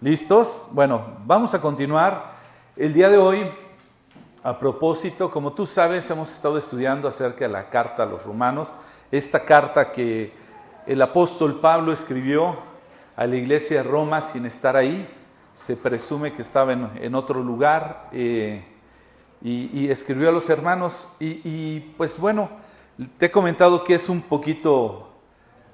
[0.00, 0.68] ¿Listos?
[0.70, 2.30] Bueno, vamos a continuar.
[2.76, 3.50] El día de hoy,
[4.44, 8.68] a propósito, como tú sabes, hemos estado estudiando acerca de la carta a los romanos,
[9.10, 10.32] esta carta que
[10.86, 12.58] el apóstol Pablo escribió
[13.16, 15.12] a la iglesia de Roma sin estar ahí,
[15.52, 18.64] se presume que estaba en, otro lugar eh,
[19.42, 22.50] y, escribió a los hermanos y, y pues bueno,
[23.18, 25.07] te he comentado que es un poquito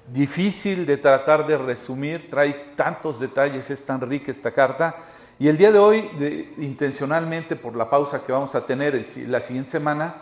[0.07, 4.95] difícil de tratar de resumir, trae tantos detalles, es tan rica esta carta.
[5.37, 9.71] Y el día de hoy, intencionalmente por la pausa que vamos a tener la siguiente
[9.71, 10.15] semana,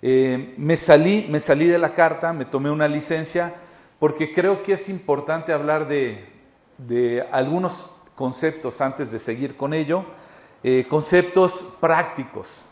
[0.00, 3.54] eh, me, salí, me salí de la carta, me tomé una licencia,
[3.98, 6.24] porque creo que es importante hablar de,
[7.30, 10.04] algunos conceptos antes de seguir con ello,
[10.62, 12.64] eh, conceptos prácticos.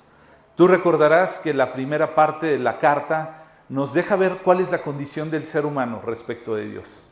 [0.56, 4.82] Tú recordarás que la primera parte de la carta nos deja ver cuál es la
[4.82, 7.04] condición del ser humano respecto de Dios.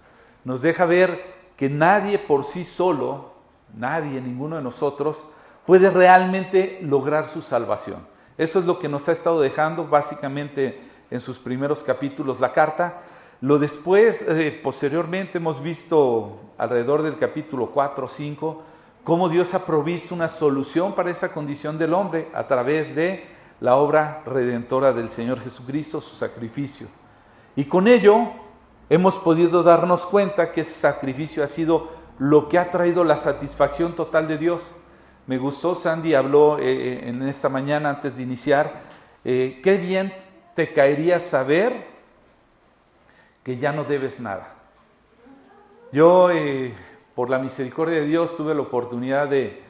[0.44, 3.32] Nos deja ver que nadie por sí solo,
[3.74, 5.26] nadie, ninguno de nosotros,
[5.66, 8.06] puede realmente lograr su salvación.
[8.36, 10.80] Eso es lo que nos ha estado dejando básicamente
[11.10, 13.02] en sus primeros capítulos la carta.
[13.40, 18.62] Lo después, eh, posteriormente, hemos visto alrededor del capítulo 4 o 5,
[19.04, 23.33] cómo Dios ha provisto una solución para esa condición del hombre a través de
[23.64, 26.86] la obra redentora del Señor Jesucristo, su sacrificio.
[27.56, 28.28] Y con ello
[28.90, 33.96] hemos podido darnos cuenta que ese sacrificio ha sido lo que ha traído la satisfacción
[33.96, 34.76] total de Dios.
[35.26, 38.82] Me gustó, Sandy habló eh, eh, en esta mañana antes de iniciar,
[39.24, 40.12] eh, qué bien
[40.54, 41.86] te caería saber
[43.42, 44.56] que ya no debes nada.
[45.90, 46.28] Yo,
[47.14, 49.62] por la misericordia de Dios, tuve la oportunidad de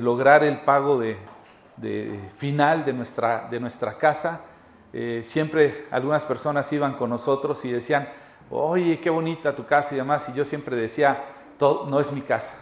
[0.00, 1.16] lograr el pago de,
[1.76, 4.40] de final de nuestra, de nuestra casa.
[4.92, 8.08] Eh, siempre algunas personas iban con nosotros y decían,
[8.50, 10.28] oye, qué bonita tu casa y demás.
[10.28, 11.24] Y yo siempre decía,
[11.58, 12.54] Todo, no es mi casa.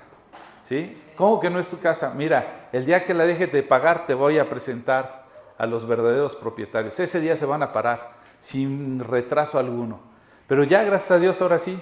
[0.65, 1.01] ¿Sí?
[1.17, 2.13] ¿Cómo que no es tu casa?
[2.17, 5.27] Mira, el día que la dejes de pagar te voy a presentar
[5.59, 6.99] a los verdaderos propietarios.
[6.99, 10.01] Ese día se van a parar sin retraso alguno.
[10.47, 11.79] Pero ya, gracias a Dios, ahora sí,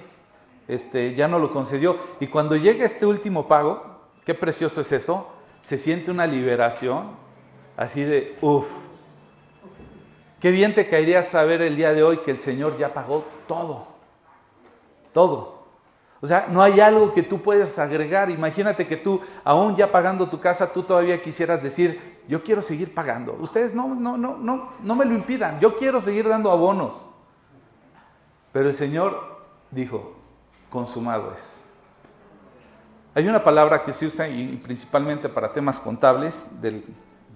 [0.67, 1.97] este, ya no lo concedió.
[2.19, 7.22] Y cuando llega este último pago, qué precioso es eso, se siente una liberación
[7.77, 8.65] así de, uff,
[10.39, 13.87] qué bien te caería saber el día de hoy que el Señor ya pagó todo,
[15.13, 15.63] todo.
[16.23, 18.29] O sea, no hay algo que tú puedas agregar.
[18.29, 22.93] Imagínate que tú, aún ya pagando tu casa, tú todavía quisieras decir, yo quiero seguir
[22.93, 23.37] pagando.
[23.41, 25.59] Ustedes no, no, no, no, no me lo impidan.
[25.59, 26.95] Yo quiero seguir dando abonos.
[28.53, 30.15] Pero el Señor dijo,
[30.69, 31.61] consumado es.
[33.15, 36.85] Hay una palabra que se usa y principalmente para temas contables del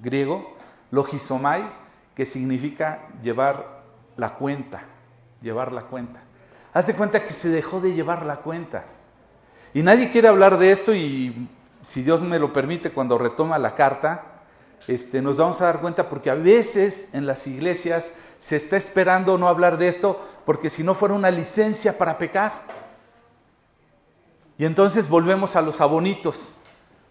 [0.02, 0.56] griego,
[0.91, 1.69] logisomai,
[2.16, 3.84] que significa llevar
[4.16, 4.84] la cuenta,
[5.41, 6.22] llevar la cuenta.
[6.74, 8.86] Haz de cuenta que se dejó de llevar la cuenta.
[9.74, 11.50] Y nadie quiere hablar de esto y
[11.84, 14.24] si Dios me lo permite, cuando retoma la carta,
[14.88, 19.38] este, nos vamos a dar cuenta porque a veces en las iglesias se está esperando
[19.38, 22.63] no hablar de esto porque si no fuera una licencia para pecar.
[24.57, 26.56] Y entonces volvemos a los abonitos.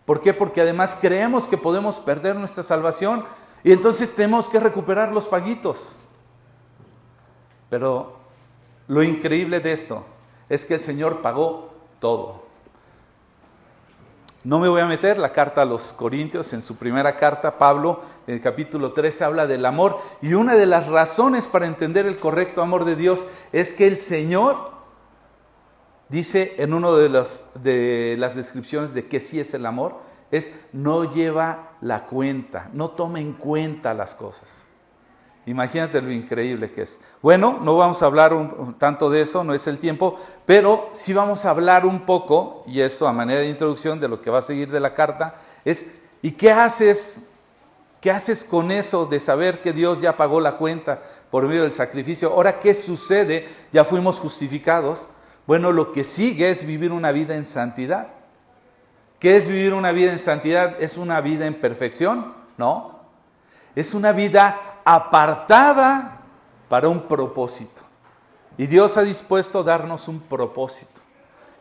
[0.07, 0.33] ¿Por qué?
[0.33, 3.25] Porque además creemos que podemos perder nuestra salvación
[3.65, 5.97] y entonces tenemos que recuperar los paguitos.
[7.69, 8.17] Pero
[8.87, 10.07] lo increíble de esto
[10.49, 12.47] es que el Señor pagó todo.
[14.45, 18.03] No me voy a meter la carta a los Corintios, en su primera carta, Pablo,
[18.29, 19.99] en el capítulo 13, habla del amor.
[20.23, 23.97] Y una de las razones para entender el correcto amor de Dios es que el
[23.97, 24.76] Señor
[26.09, 27.25] dice en una de,
[27.63, 30.01] de las descripciones de que sí es el amor,
[30.31, 34.67] es no lleva la cuenta, no toma en cuenta las cosas.
[35.47, 37.01] Imagínate lo increíble que es.
[37.23, 38.35] Bueno, no vamos a hablar
[38.79, 42.81] tanto de eso, no es el tiempo, pero sí vamos a hablar un poco, y
[42.81, 45.87] esto a manera de introducción de lo que va a seguir de la carta, es
[46.21, 47.21] ¿y qué haces?
[48.01, 51.01] ¿Qué haces con eso de saber que Dios ya pagó la cuenta
[51.31, 52.31] por medio del sacrificio?
[52.31, 53.49] Ahora, ¿qué sucede?
[53.73, 55.07] Ya fuimos justificados.
[55.47, 58.09] Bueno, lo que sigue es vivir una vida en santidad.
[59.21, 60.81] ¿Qué es vivir una vida en santidad?
[60.81, 62.35] ¿Es una vida en perfección?
[62.59, 63.01] No.
[63.75, 66.21] Es una vida apartada
[66.69, 67.83] para un propósito.
[68.59, 71.01] Y Dios ha dispuesto a darnos un propósito.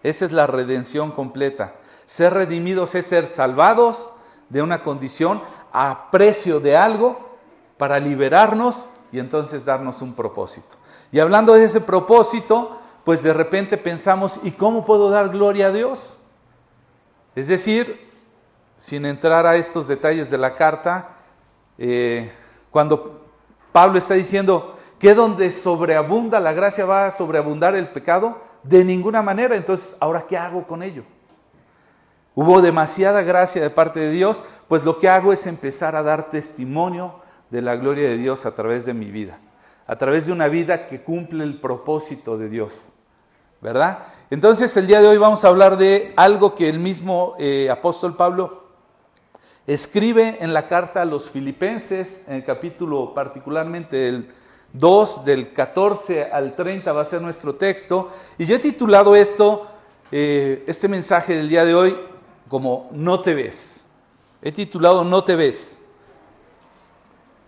[0.03, 1.75] Esa es la redención completa.
[2.05, 4.11] Ser redimidos es ser salvados
[4.49, 5.41] de una condición
[5.73, 7.37] a precio de algo
[7.77, 10.75] para liberarnos y entonces darnos un propósito.
[11.11, 15.71] Y hablando de ese propósito, pues de repente pensamos, ¿y cómo puedo dar gloria a
[15.71, 16.19] Dios?
[17.35, 18.09] Es decir,
[18.75, 21.09] sin entrar a estos detalles de la carta,
[21.77, 22.31] eh,
[22.71, 23.21] cuando
[23.71, 29.21] Pablo está diciendo que donde sobreabunda la gracia va a sobreabundar el pecado, de ninguna
[29.21, 29.55] manera.
[29.55, 31.03] Entonces, ¿ahora qué hago con ello?
[32.35, 36.29] hubo demasiada gracia de parte de Dios, pues lo que hago es empezar a dar
[36.29, 39.39] testimonio de la gloria de Dios a través de mi vida,
[39.87, 42.93] a través de una vida que cumple el propósito de Dios,
[43.61, 44.07] ¿verdad?
[44.29, 48.15] Entonces el día de hoy vamos a hablar de algo que el mismo eh, apóstol
[48.15, 48.65] Pablo
[49.67, 54.31] escribe en la carta a los filipenses, en el capítulo particularmente el
[54.73, 59.67] 2, del 14 al 30 va a ser nuestro texto, y yo he titulado esto,
[60.11, 61.97] eh, este mensaje del día de hoy,
[62.49, 63.85] como No te ves.
[64.41, 65.81] He titulado No te ves.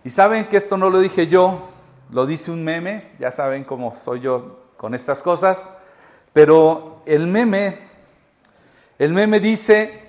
[0.04, 1.68] Y saben que esto no lo dije yo,
[2.10, 5.70] lo dice un meme, ya saben cómo soy yo con estas cosas,
[6.38, 7.78] pero el meme,
[8.96, 10.02] el meme dice,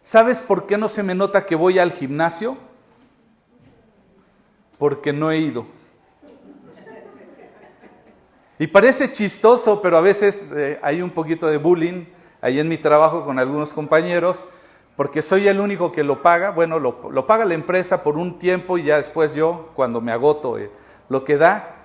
[0.00, 2.56] ¿sabes por qué no se me nota que voy al gimnasio?
[4.76, 5.66] Porque no he ido.
[8.58, 12.06] Y parece chistoso, pero a veces eh, hay un poquito de bullying
[12.40, 14.48] ahí en mi trabajo con algunos compañeros,
[14.96, 16.50] porque soy el único que lo paga.
[16.50, 20.58] Bueno, lo, paga la empresa por un tiempo y ya después yo, cuando me agoto,
[20.58, 20.72] eh,
[21.08, 21.76] lo que da.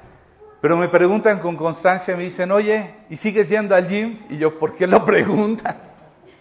[0.64, 4.20] Pero me preguntan con constancia, me dicen, oye, ¿y sigues yendo al gym?
[4.30, 5.76] Y yo, ¿por qué lo preguntan?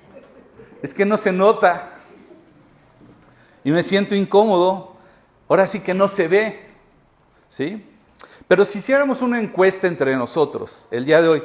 [0.81, 1.95] Es que no se nota.
[3.65, 4.95] Y me siento incómodo.
[5.49, 6.69] Ahora sí que no se ve.
[7.49, 7.85] ¿Sí?
[8.47, 11.43] Pero si hiciéramos una encuesta entre nosotros el día de hoy,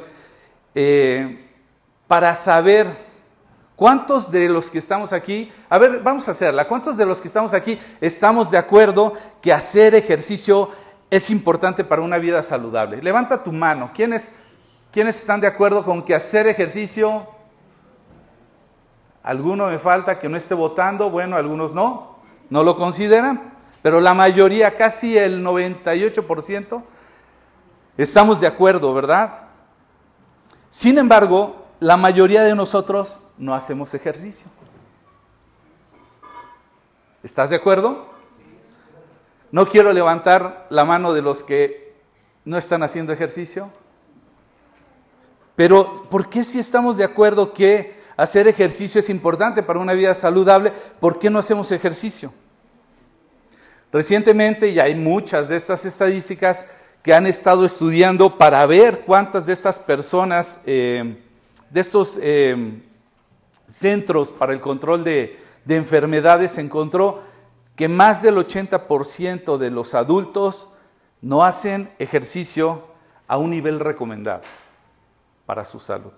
[0.76, 1.50] eh,
[2.06, 2.96] para saber
[3.74, 7.26] cuántos de los que estamos aquí, a ver, vamos a hacerla, cuántos de los que
[7.26, 10.70] estamos aquí estamos de acuerdo que hacer ejercicio
[11.10, 13.02] es importante para una vida saludable.
[13.02, 13.90] Levanta tu mano.
[13.94, 14.32] ¿Quiénes,
[14.92, 17.26] ¿Quiénes están de acuerdo con que hacer ejercicio?
[19.22, 22.18] Alguno me falta que no esté votando, bueno, algunos no,
[22.50, 23.52] no lo consideran,
[23.82, 26.82] pero la mayoría, casi el 98%,
[27.98, 29.40] Estamos de acuerdo, ¿verdad?
[30.70, 34.46] Sin embargo, la mayoría de nosotros no hacemos ejercicio.
[37.24, 38.06] ¿Estás de acuerdo?
[39.50, 41.94] No quiero levantar la mano de los que
[42.44, 43.70] no están haciendo ejercicio.
[45.56, 50.14] Pero, ¿por qué si estamos de acuerdo que hacer ejercicio es importante para una vida
[50.14, 50.72] saludable?
[51.00, 52.32] ¿Por qué no hacemos ejercicio?
[53.90, 56.66] Recientemente, y hay muchas de estas estadísticas,
[57.02, 61.16] que han estado estudiando para ver cuántas de estas personas, eh,
[61.70, 62.82] de estos eh,
[63.66, 67.22] centros para el control de, de enfermedades, se encontró
[67.78, 70.68] que más del 80% de los adultos
[71.22, 72.82] no hacen ejercicio
[73.28, 74.42] a un nivel recomendado
[75.46, 76.10] para su salud.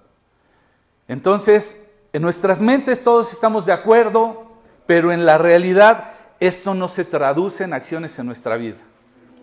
[1.07, 1.77] Entonces,
[2.15, 4.47] en nuestras mentes todos estamos de acuerdo,
[4.87, 8.79] pero en la realidad esto no se traduce en acciones en nuestra vida.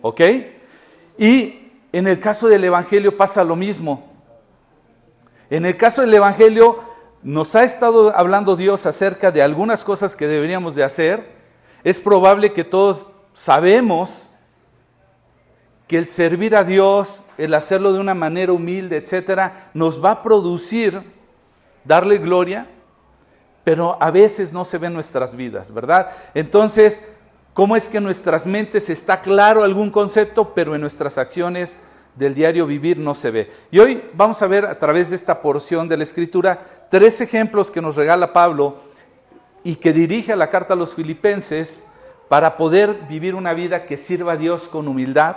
[0.02, 0.20] ¿Ok?
[1.18, 4.12] Y en el caso del Evangelio pasa lo mismo.
[5.50, 6.82] En el caso del Evangelio
[7.22, 11.37] nos ha estado hablando Dios acerca de algunas cosas que deberíamos de hacer.
[11.84, 14.30] Es probable que todos sabemos
[15.86, 20.22] que el servir a Dios, el hacerlo de una manera humilde, etcétera, nos va a
[20.22, 21.02] producir
[21.84, 22.66] darle gloria,
[23.64, 26.10] pero a veces no se ve en nuestras vidas, ¿verdad?
[26.34, 27.02] Entonces,
[27.54, 31.80] cómo es que en nuestras mentes está claro algún concepto, pero en nuestras acciones
[32.14, 33.50] del diario vivir no se ve.
[33.70, 37.70] Y hoy vamos a ver a través de esta porción de la escritura tres ejemplos
[37.70, 38.87] que nos regala Pablo
[39.64, 41.86] y que dirige la carta a los filipenses
[42.28, 45.36] para poder vivir una vida que sirva a Dios con humildad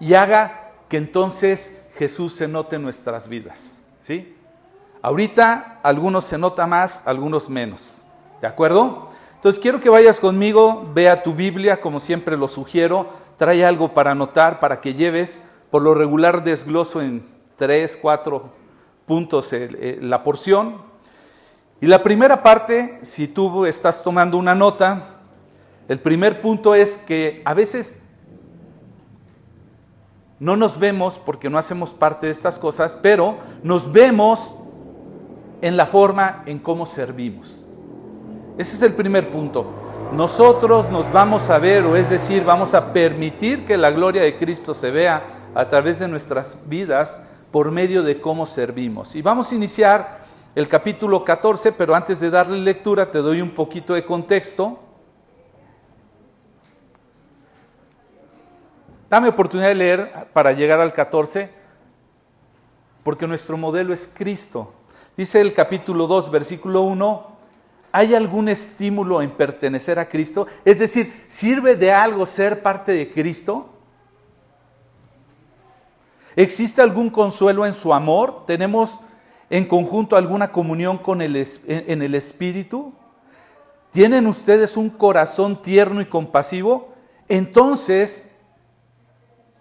[0.00, 3.82] y haga que entonces Jesús se note en nuestras vidas.
[4.02, 4.36] ¿sí?
[5.02, 8.04] Ahorita algunos se nota más, algunos menos.
[8.40, 9.10] ¿De acuerdo?
[9.34, 14.12] Entonces quiero que vayas conmigo, vea tu Biblia, como siempre lo sugiero, trae algo para
[14.12, 17.26] anotar, para que lleves, por lo regular desgloso en
[17.56, 18.50] tres, cuatro
[19.06, 19.54] puntos
[20.00, 20.87] la porción.
[21.80, 25.20] Y la primera parte, si tú estás tomando una nota,
[25.88, 28.00] el primer punto es que a veces
[30.40, 34.54] no nos vemos porque no hacemos parte de estas cosas, pero nos vemos
[35.62, 37.66] en la forma en cómo servimos.
[38.56, 39.66] Ese es el primer punto.
[40.12, 44.36] Nosotros nos vamos a ver, o es decir, vamos a permitir que la gloria de
[44.36, 45.22] Cristo se vea
[45.54, 49.14] a través de nuestras vidas por medio de cómo servimos.
[49.14, 53.54] Y vamos a iniciar el capítulo 14, pero antes de darle lectura te doy un
[53.54, 54.78] poquito de contexto.
[59.08, 61.50] Dame oportunidad de leer para llegar al 14,
[63.02, 64.72] porque nuestro modelo es Cristo.
[65.16, 67.38] Dice el capítulo 2, versículo 1,
[67.90, 70.46] ¿Hay algún estímulo en pertenecer a Cristo?
[70.64, 73.70] Es decir, ¿sirve de algo ser parte de Cristo?
[76.36, 78.44] ¿Existe algún consuelo en su amor?
[78.46, 79.00] ¿Tenemos
[79.50, 81.36] en conjunto alguna comunión con el,
[81.66, 82.92] en el Espíritu?
[83.90, 86.92] ¿Tienen ustedes un corazón tierno y compasivo?
[87.28, 88.30] Entonces,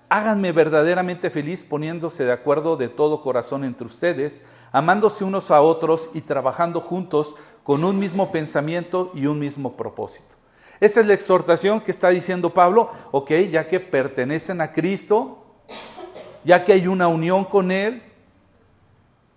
[0.10, 6.10] háganme verdaderamente feliz poniéndose de acuerdo de todo corazón entre ustedes, amándose unos a otros
[6.14, 10.26] y trabajando juntos con un mismo pensamiento y un mismo propósito.
[10.80, 15.46] Esa es la exhortación que está diciendo Pablo, ok, ya que pertenecen a Cristo,
[16.44, 18.04] ya que hay una unión con Él,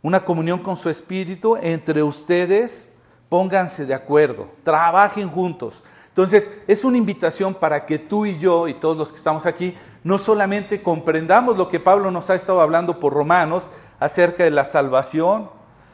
[0.02, 2.92] una comunión con su Espíritu, entre ustedes
[3.30, 5.82] pónganse de acuerdo, trabajen juntos.
[6.08, 9.74] Entonces, es una invitación para que tú y yo y todos los que estamos aquí
[10.02, 14.64] no solamente comprendamos lo que Pablo nos ha estado hablando por Romanos acerca de la
[14.64, 15.48] salvación,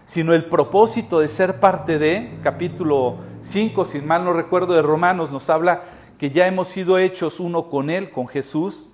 [0.07, 5.31] sino el propósito de ser parte de, capítulo 5, si mal no recuerdo, de Romanos
[5.31, 5.83] nos habla
[6.19, 8.89] que ya hemos sido hechos uno con Él, con Jesús,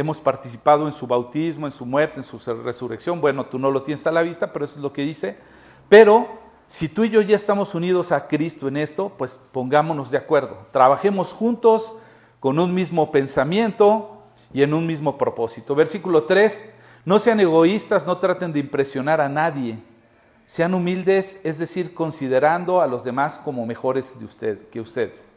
[0.00, 3.82] hemos participado en su bautismo, en su muerte, en su resurrección, bueno, tú no lo
[3.82, 5.38] tienes a la vista, pero eso es lo que dice,
[5.88, 6.28] pero
[6.66, 10.66] si tú y yo ya estamos unidos a Cristo en esto, pues pongámonos de acuerdo,
[10.72, 11.94] trabajemos juntos
[12.38, 15.74] con un mismo pensamiento y en un mismo propósito.
[15.74, 16.68] Versículo 3,
[17.04, 19.78] no sean egoístas, no traten de impresionar a nadie,
[20.46, 25.34] sean humildes, es decir, considerando a los demás como mejores de que ustedes.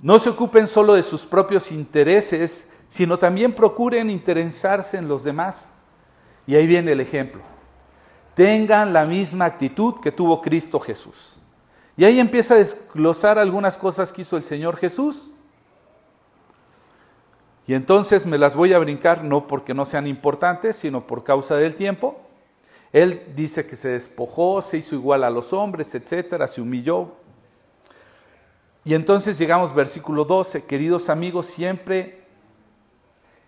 [0.00, 5.72] No se ocupen solo de sus propios intereses, sino también procuren interesarse en los demás.
[6.46, 7.42] Y ahí viene el ejemplo.
[8.34, 11.38] Tengan la misma actitud que tuvo Cristo Jesús.
[11.96, 15.32] Y ahí empieza a desglosar algunas cosas que hizo el Señor Jesús.
[17.66, 21.56] Y entonces me las voy a brincar no porque no sean importantes, sino por causa
[21.56, 22.20] del tiempo.
[22.92, 27.12] Él dice que se despojó, se hizo igual a los hombres, etcétera, se humilló.
[28.84, 32.25] Y entonces llegamos versículo 12, queridos amigos, siempre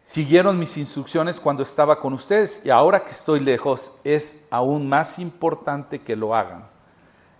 [0.08, 5.18] siguieron mis instrucciones cuando estaba con ustedes y ahora que estoy lejos es aún más
[5.18, 6.66] importante que lo hagan.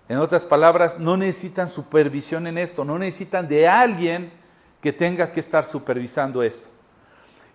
[0.09, 4.33] En otras palabras, no necesitan supervisión en esto, no necesitan de alguien
[4.83, 6.69] que tenga que estar supervisando esto.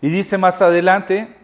[0.01, 1.35] Y dice más adelante,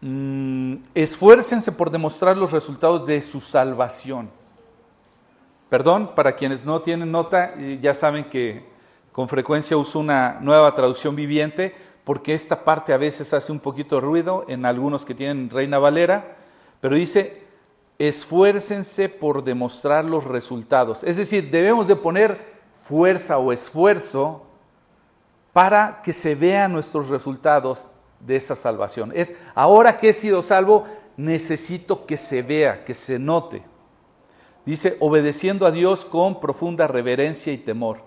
[0.00, 4.30] Mm, esfuércense por demostrar los resultados de su salvación.
[5.68, 8.64] Perdón, para quienes no tienen nota, ya saben que
[9.18, 14.00] con frecuencia uso una nueva traducción viviente porque esta parte a veces hace un poquito
[14.00, 16.36] ruido en algunos que tienen Reina Valera,
[16.80, 17.42] pero dice,
[17.98, 21.02] esfuércense por demostrar los resultados.
[21.02, 22.38] Es decir, debemos de poner
[22.84, 24.46] fuerza o esfuerzo
[25.52, 29.10] para que se vean nuestros resultados de esa salvación.
[29.16, 33.64] Es, ahora que he sido salvo, necesito que se vea, que se note.
[34.64, 38.06] Dice, obedeciendo a Dios con profunda reverencia y temor.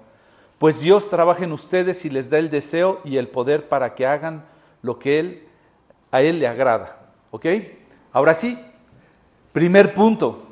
[0.62, 4.06] Pues Dios trabaja en ustedes y les da el deseo y el poder para que
[4.06, 4.46] hagan
[4.84, 5.48] lo que él,
[6.12, 7.00] a Él le agrada.
[7.32, 7.48] ¿Ok?
[8.13, 8.60] Ahora sí,
[9.53, 10.44] primer punto.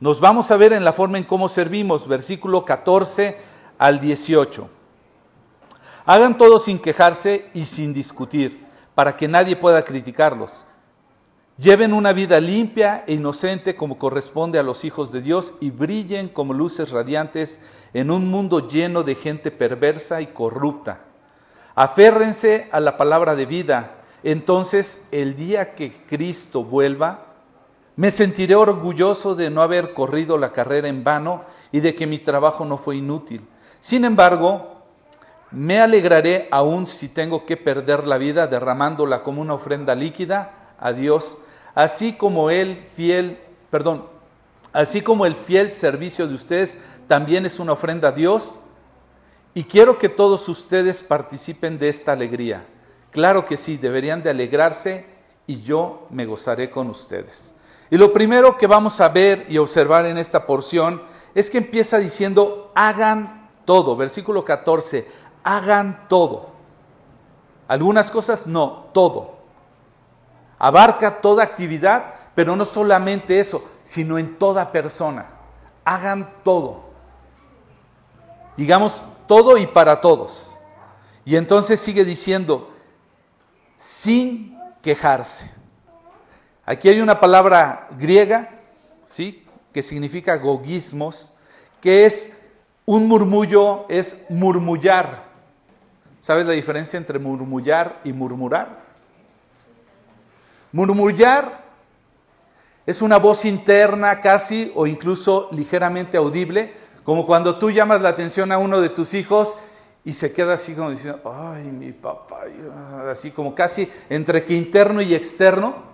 [0.00, 3.36] Nos vamos a ver en la forma en cómo servimos, versículo 14
[3.78, 4.68] al 18.
[6.06, 8.66] Hagan todo sin quejarse y sin discutir
[8.96, 10.64] para que nadie pueda criticarlos.
[11.62, 16.28] Lleven una vida limpia e inocente como corresponde a los hijos de Dios y brillen
[16.28, 17.60] como luces radiantes
[17.94, 21.02] en un mundo lleno de gente perversa y corrupta.
[21.76, 23.92] Aférrense a la palabra de vida.
[24.24, 27.26] Entonces, el día que Cristo vuelva,
[27.94, 32.18] me sentiré orgulloso de no haber corrido la carrera en vano y de que mi
[32.18, 33.46] trabajo no fue inútil.
[33.78, 34.82] Sin embargo,
[35.52, 40.92] me alegraré aún si tengo que perder la vida derramándola como una ofrenda líquida a
[40.92, 41.36] Dios,
[41.74, 43.38] así como el fiel,
[43.70, 44.06] perdón,
[44.72, 48.56] así como el fiel servicio de ustedes también es una ofrenda a Dios.
[49.54, 52.64] Y quiero que todos ustedes participen de esta alegría.
[53.10, 55.04] Claro que sí, deberían de alegrarse
[55.46, 57.54] y yo me gozaré con ustedes.
[57.90, 61.02] Y lo primero que vamos a ver y observar en esta porción
[61.34, 63.96] es que empieza diciendo, hagan todo.
[63.96, 65.06] Versículo 14,
[65.44, 66.52] hagan todo.
[67.68, 69.41] Algunas cosas no, todo.
[70.62, 75.26] Abarca toda actividad, pero no solamente eso, sino en toda persona.
[75.84, 76.84] Hagan todo.
[78.56, 80.56] Digamos, todo y para todos.
[81.24, 82.70] Y entonces sigue diciendo,
[83.74, 85.50] sin quejarse.
[86.64, 88.50] Aquí hay una palabra griega,
[89.04, 89.44] ¿sí?
[89.72, 91.32] Que significa gogismos,
[91.80, 92.32] que es
[92.86, 95.24] un murmullo, es murmullar.
[96.20, 98.81] ¿Sabes la diferencia entre murmullar y murmurar?
[100.72, 101.62] Murmullar
[102.86, 106.74] es una voz interna casi o incluso ligeramente audible,
[107.04, 109.56] como cuando tú llamas la atención a uno de tus hijos
[110.04, 112.40] y se queda así como diciendo, ay, mi papá,
[113.10, 115.92] así como casi entre que interno y externo.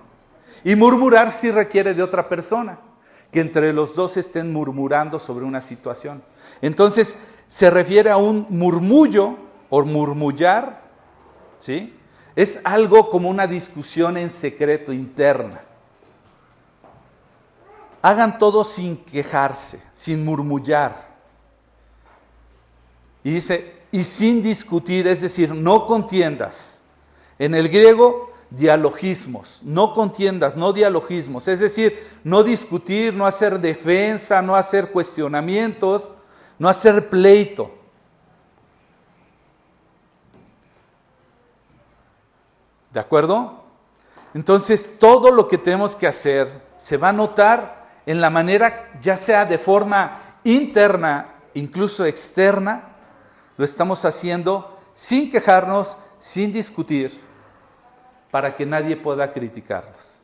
[0.65, 2.79] Y murmurar sí requiere de otra persona,
[3.31, 6.23] que entre los dos estén murmurando sobre una situación.
[6.63, 9.37] Entonces, se refiere a un murmullo
[9.71, 10.83] o murmullar,
[11.59, 11.95] ¿sí?
[12.39, 15.61] Es algo como una discusión en secreto interna.
[18.01, 20.95] Hagan todo sin quejarse, sin murmullar.
[23.25, 26.81] Y dice, y sin discutir, es decir, no contiendas.
[27.41, 34.43] En el griego, dialogismos, no contiendas, no dialogismos, es decir, no discutir, no hacer defensa,
[34.43, 36.13] no hacer cuestionamientos,
[36.57, 37.78] no hacer pleito.
[42.93, 43.65] ¿De acuerdo?
[44.35, 49.17] Entonces, todo lo que tenemos que hacer se va a notar en la manera, ya
[49.17, 52.97] sea de forma interna, incluso externa,
[53.57, 57.21] lo estamos haciendo sin quejarnos, sin discutir,
[58.31, 60.21] para que nadie pueda criticarlos.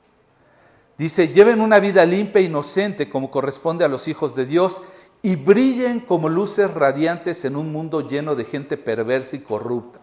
[0.97, 4.80] Dice, lleven una vida limpia e inocente como corresponde a los hijos de Dios
[5.23, 10.00] y brillen como luces radiantes en un mundo lleno de gente perversa y corrupta.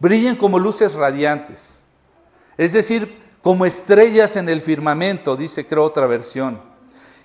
[0.00, 1.83] Brillen como luces radiantes.
[2.56, 6.60] Es decir, como estrellas en el firmamento, dice creo otra versión.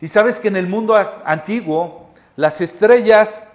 [0.01, 0.95] Y sabes que en el mundo
[1.25, 3.47] antiguo las estrellas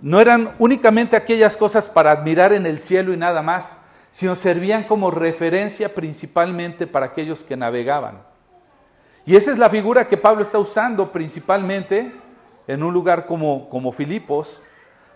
[0.00, 3.78] no eran únicamente aquellas cosas para admirar en el cielo y nada más,
[4.10, 8.22] sino servían como referencia principalmente para aquellos que navegaban.
[9.24, 12.12] Y esa es la figura que Pablo está usando principalmente
[12.66, 14.62] en un lugar como, como Filipos,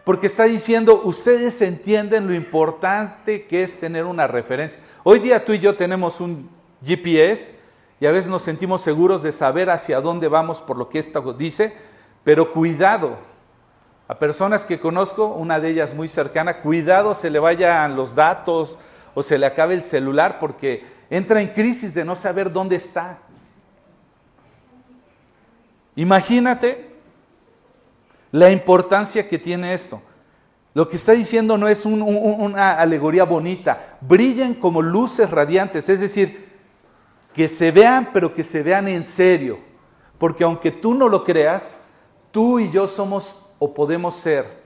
[0.05, 4.81] porque está diciendo, ustedes entienden lo importante que es tener una referencia.
[5.02, 6.50] Hoy día tú y yo tenemos un
[6.85, 7.54] GPS
[8.00, 11.33] y a veces nos sentimos seguros de saber hacia dónde vamos por lo que esto
[11.33, 11.75] dice,
[12.23, 13.16] pero cuidado,
[14.09, 18.78] a personas que conozco, una de ellas muy cercana, cuidado se le vayan los datos
[19.14, 23.19] o se le acabe el celular porque entra en crisis de no saber dónde está.
[25.97, 26.90] Imagínate
[28.33, 30.03] la importancia que tiene esto.
[30.72, 36.48] Lo que está diciendo no es una alegoría bonita, brillen como luces radiantes, es decir,
[37.35, 39.59] que se vean, pero que se vean en serio,
[40.18, 41.80] porque aunque tú no lo creas,
[42.30, 44.61] tú y yo somos o podemos ser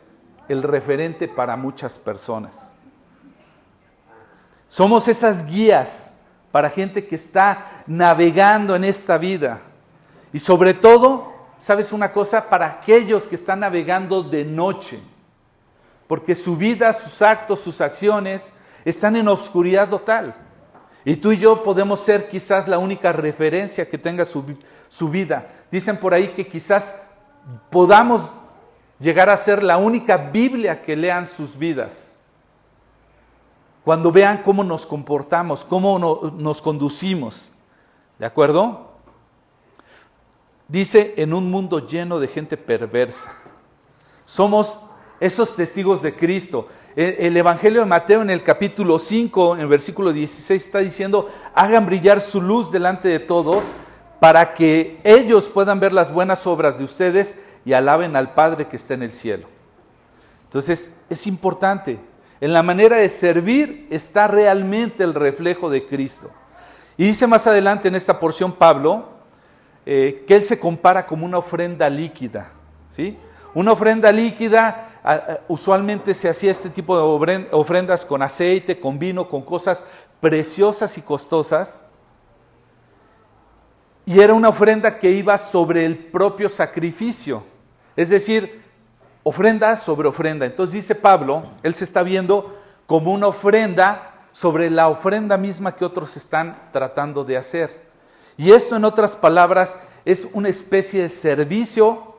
[0.48, 2.76] el referente para muchas personas.
[4.68, 6.16] Somos esas guías
[6.52, 9.60] para gente que está navegando en esta vida.
[10.32, 12.48] Y sobre todo, ¿sabes una cosa?
[12.48, 15.00] Para aquellos que están navegando de noche.
[16.06, 18.52] Porque su vida, sus actos, sus acciones
[18.84, 20.34] están en obscuridad total.
[21.04, 25.50] Y tú y yo podemos ser quizás la única referencia que tenga su, vida.
[25.70, 26.94] Dicen por ahí que quizás
[27.70, 28.30] podamos
[28.98, 32.16] llegar a ser la única Biblia que lean sus vidas.
[33.84, 37.52] Cuando vean cómo nos comportamos, cómo nos conducimos.
[38.18, 38.92] ¿De acuerdo?
[40.68, 43.30] Dice, en un mundo lleno de gente perversa.
[44.24, 44.80] Somos
[45.24, 46.68] esos testigos de Cristo.
[46.94, 51.86] El, Evangelio de Mateo en el capítulo 5, en el versículo 16, está diciendo, hagan
[51.86, 53.64] brillar su luz delante de todos
[54.20, 58.76] para que ellos puedan ver las buenas obras de ustedes y alaben al Padre que
[58.76, 59.48] está en el cielo.
[60.44, 61.98] Entonces, es importante.
[62.42, 66.30] En la manera de servir está realmente el reflejo de Cristo.
[66.98, 69.08] Y dice más adelante en esta porción Pablo
[69.86, 72.52] eh, que él se compara como una ofrenda líquida.
[72.90, 73.16] ¿sí?
[73.54, 74.90] Una ofrenda líquida,
[75.48, 79.84] usualmente se hacía este tipo de ofrendas con aceite, con vino, con cosas
[80.20, 81.84] preciosas y costosas.
[84.06, 87.42] Y era una ofrenda que iba sobre el propio sacrificio.
[87.96, 88.62] Es decir,
[89.22, 90.46] ofrenda sobre ofrenda.
[90.46, 95.84] Entonces dice Pablo, él se está viendo como una ofrenda sobre la ofrenda misma que
[95.84, 97.84] otros están tratando de hacer.
[98.36, 102.16] Y esto, en otras palabras, es una especie de servicio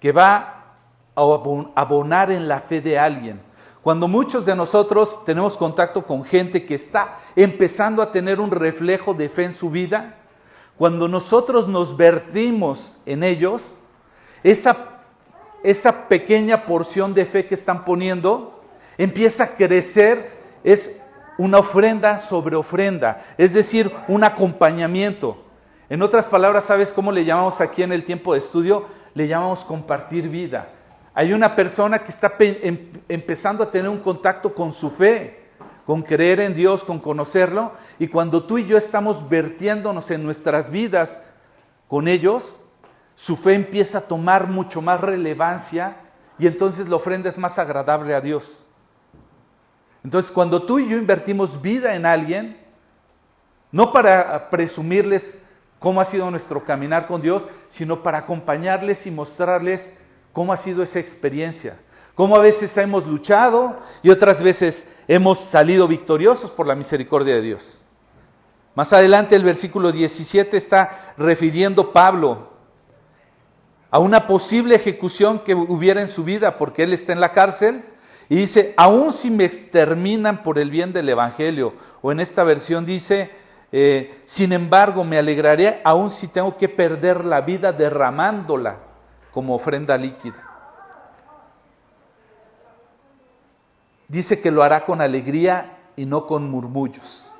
[0.00, 0.65] que va
[1.16, 3.40] a abonar en la fe de alguien.
[3.82, 9.14] Cuando muchos de nosotros tenemos contacto con gente que está empezando a tener un reflejo
[9.14, 10.16] de fe en su vida,
[10.76, 13.78] cuando nosotros nos vertimos en ellos,
[14.42, 14.76] esa,
[15.62, 18.60] esa pequeña porción de fe que están poniendo
[18.98, 20.32] empieza a crecer,
[20.64, 21.00] es
[21.38, 25.44] una ofrenda sobre ofrenda, es decir, un acompañamiento.
[25.88, 28.86] En otras palabras, ¿sabes cómo le llamamos aquí en el tiempo de estudio?
[29.14, 30.68] Le llamamos compartir vida.
[31.18, 35.46] Hay una persona que está em, empezando a tener un contacto con su fe,
[35.86, 40.70] con creer en Dios, con conocerlo, y cuando tú y yo estamos vertiéndonos en nuestras
[40.70, 41.22] vidas
[41.88, 42.60] con ellos,
[43.14, 45.96] su fe empieza a tomar mucho más relevancia
[46.38, 48.68] y entonces la ofrenda es más agradable a Dios.
[50.04, 52.58] Entonces, cuando tú y yo invertimos vida en alguien,
[53.72, 55.40] No para presumirles
[55.78, 59.94] cómo ha sido nuestro caminar con Dios, sino para acompañarles y mostrarles
[60.36, 61.78] cómo ha sido esa experiencia.
[62.14, 67.40] Cómo a veces hemos luchado y otras veces hemos salido victoriosos por la misericordia de
[67.40, 67.86] Dios.
[68.74, 72.50] Más adelante el versículo 17 está refiriendo Pablo
[73.90, 77.82] a una posible ejecución que hubiera en su vida porque él está en la cárcel
[78.28, 81.72] y dice, aun si me exterminan por el bien del Evangelio,
[82.02, 83.30] o en esta versión dice,
[83.72, 88.85] eh, sin embargo me alegraré aun si tengo que perder la vida derramándola
[89.36, 90.42] como ofrenda líquida.
[94.08, 97.30] Dice que lo hará con alegría y no con murmullos.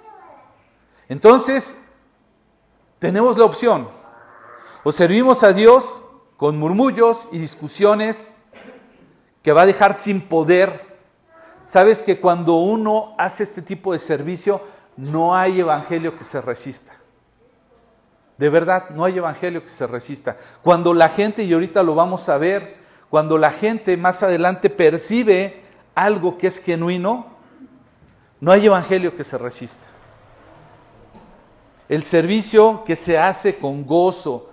[1.09, 1.75] Entonces,
[2.99, 3.89] tenemos la opción.
[4.85, 6.05] O servimos a Dios
[6.37, 8.37] con murmullos y discusiones
[9.43, 10.99] que va a dejar sin poder.
[11.65, 14.61] Sabes que cuando uno hace este tipo de servicio,
[14.99, 16.93] no hay evangelio que se resista.
[18.39, 20.37] De verdad, no hay evangelio que se resista.
[20.63, 22.77] Cuando la gente, y ahorita lo vamos a ver,
[23.09, 25.63] cuando la gente más adelante percibe
[25.95, 27.27] algo que es genuino,
[28.41, 29.87] no hay evangelio que se resista.
[31.89, 34.51] El servicio que se hace con gozo,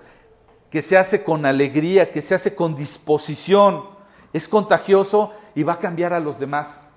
[0.69, 3.83] que se hace con alegría, que se hace con disposición,
[4.31, 6.87] es contagioso y va a cambiar a los demás.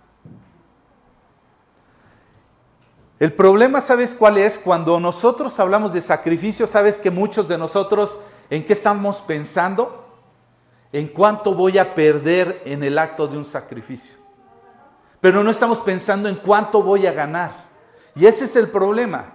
[3.18, 4.59] El problema, ¿sabes cuál es?
[4.59, 8.18] Cuando nosotros hablamos de sacrificio, ¿sabes que muchos de nosotros
[8.50, 10.05] en qué estamos pensando?
[10.92, 14.14] En cuánto voy a perder en el acto de un sacrificio.
[15.20, 17.66] Pero no estamos pensando en cuánto voy a ganar.
[18.14, 19.33] Y ese es el problema.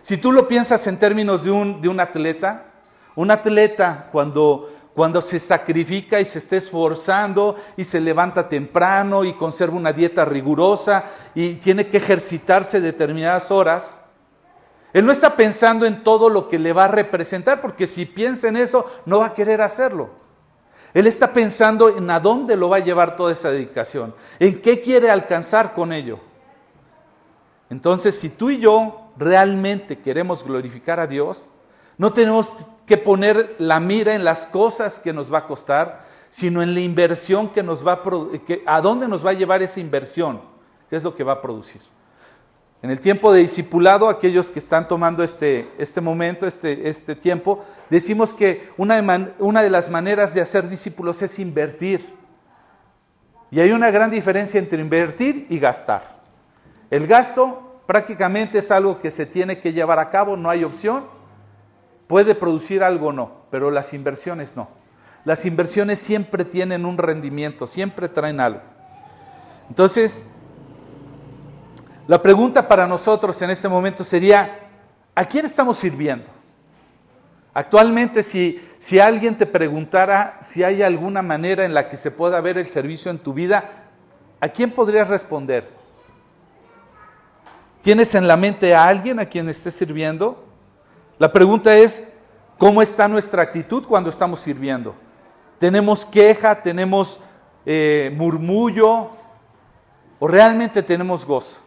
[0.00, 2.66] Si tú lo piensas en términos de un, de un atleta,
[3.14, 9.34] un atleta cuando, cuando se sacrifica y se está esforzando y se levanta temprano y
[9.34, 11.04] conserva una dieta rigurosa
[11.34, 14.04] y tiene que ejercitarse determinadas horas,
[14.92, 18.46] él no está pensando en todo lo que le va a representar, porque si piensa
[18.46, 20.10] en eso, no va a querer hacerlo.
[20.94, 24.80] Él está pensando en a dónde lo va a llevar toda esa dedicación, en qué
[24.80, 26.20] quiere alcanzar con ello.
[27.68, 31.48] Entonces, si tú y yo realmente queremos glorificar a Dios,
[31.98, 32.54] no tenemos
[32.86, 36.80] que poner la mira en las cosas que nos va a costar, sino en la
[36.80, 38.02] inversión que nos va a
[38.44, 40.40] que, a dónde nos va a llevar esa inversión,
[40.90, 41.80] qué es lo que va a producir.
[42.82, 47.64] En el tiempo de discipulado, aquellos que están tomando este, este momento, este, este tiempo,
[47.88, 52.14] decimos que una de, una de las maneras de hacer discípulos es invertir.
[53.50, 56.20] Y hay una gran diferencia entre invertir y gastar.
[56.90, 61.04] El gasto prácticamente es algo que se tiene que llevar a cabo, no hay opción.
[62.06, 64.68] Puede producir algo o no, pero las inversiones no.
[65.24, 68.60] Las inversiones siempre tienen un rendimiento, siempre traen algo.
[69.68, 70.26] Entonces,
[72.06, 74.60] la pregunta para nosotros en este momento sería,
[75.14, 76.28] ¿a quién estamos sirviendo?
[77.54, 82.40] Actualmente, si, si alguien te preguntara si hay alguna manera en la que se pueda
[82.40, 83.84] ver el servicio en tu vida,
[84.40, 85.70] ¿a quién podrías responder?
[87.80, 90.44] ¿Tienes en la mente a alguien a quien estés sirviendo?
[91.18, 92.04] La pregunta es,
[92.58, 94.94] ¿cómo está nuestra actitud cuando estamos sirviendo?
[95.58, 96.60] ¿Tenemos queja?
[96.60, 97.20] ¿Tenemos
[97.64, 99.10] eh, murmullo?
[100.18, 101.58] ¿O realmente tenemos gozo?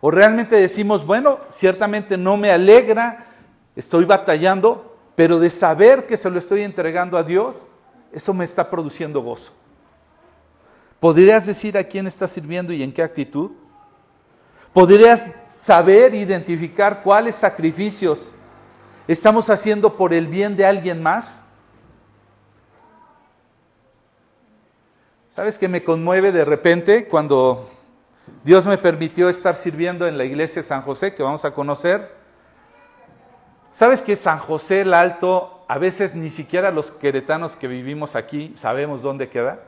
[0.00, 3.26] ¿O realmente decimos, bueno, ciertamente no me alegra,
[3.74, 7.66] estoy batallando, pero de saber que se lo estoy entregando a Dios,
[8.12, 9.52] eso me está produciendo gozo?
[11.00, 13.50] ¿Podrías decir a quién estás sirviendo y en qué actitud?
[14.72, 18.32] ¿Podrías saber, identificar cuáles sacrificios
[19.06, 21.42] estamos haciendo por el bien de alguien más?
[25.30, 27.68] ¿Sabes qué me conmueve de repente cuando
[28.44, 32.14] Dios me permitió estar sirviendo en la iglesia de San José, que vamos a conocer?
[33.72, 38.52] ¿Sabes que San José el Alto, a veces ni siquiera los queretanos que vivimos aquí
[38.54, 39.58] sabemos dónde queda?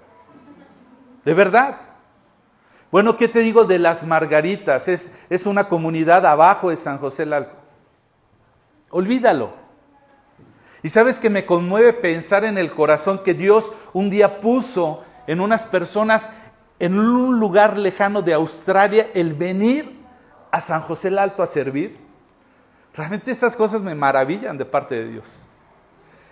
[1.24, 1.78] De verdad.
[2.92, 4.86] Bueno, ¿qué te digo de las Margaritas?
[4.86, 7.65] Es, es una comunidad abajo de San José el Alto.
[8.96, 9.50] Olvídalo.
[10.82, 15.42] Y sabes que me conmueve pensar en el corazón que Dios un día puso en
[15.42, 16.30] unas personas
[16.78, 20.00] en un lugar lejano de Australia el venir
[20.50, 21.98] a San José el Alto a servir.
[22.94, 25.42] Realmente esas cosas me maravillan de parte de Dios.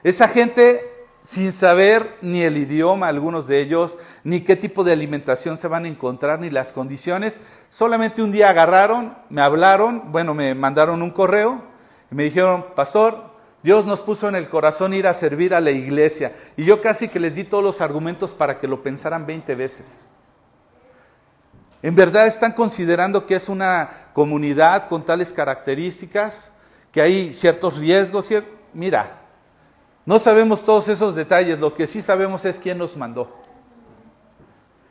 [0.02, 0.90] Esa gente
[1.22, 5.84] sin saber ni el idioma, algunos de ellos, ni qué tipo de alimentación se van
[5.84, 7.42] a encontrar, ni las condiciones.
[7.68, 11.73] Solamente un día agarraron, me hablaron, bueno, me mandaron un correo
[12.14, 13.24] me dijeron, pastor,
[13.64, 16.32] Dios nos puso en el corazón ir a servir a la iglesia.
[16.56, 20.08] Y yo casi que les di todos los argumentos para que lo pensaran 20 veces.
[21.82, 26.52] ¿En verdad están considerando que es una comunidad con tales características?
[26.92, 28.30] ¿Que hay ciertos riesgos?
[28.72, 29.22] Mira,
[30.06, 33.42] no sabemos todos esos detalles, lo que sí sabemos es quién nos mandó.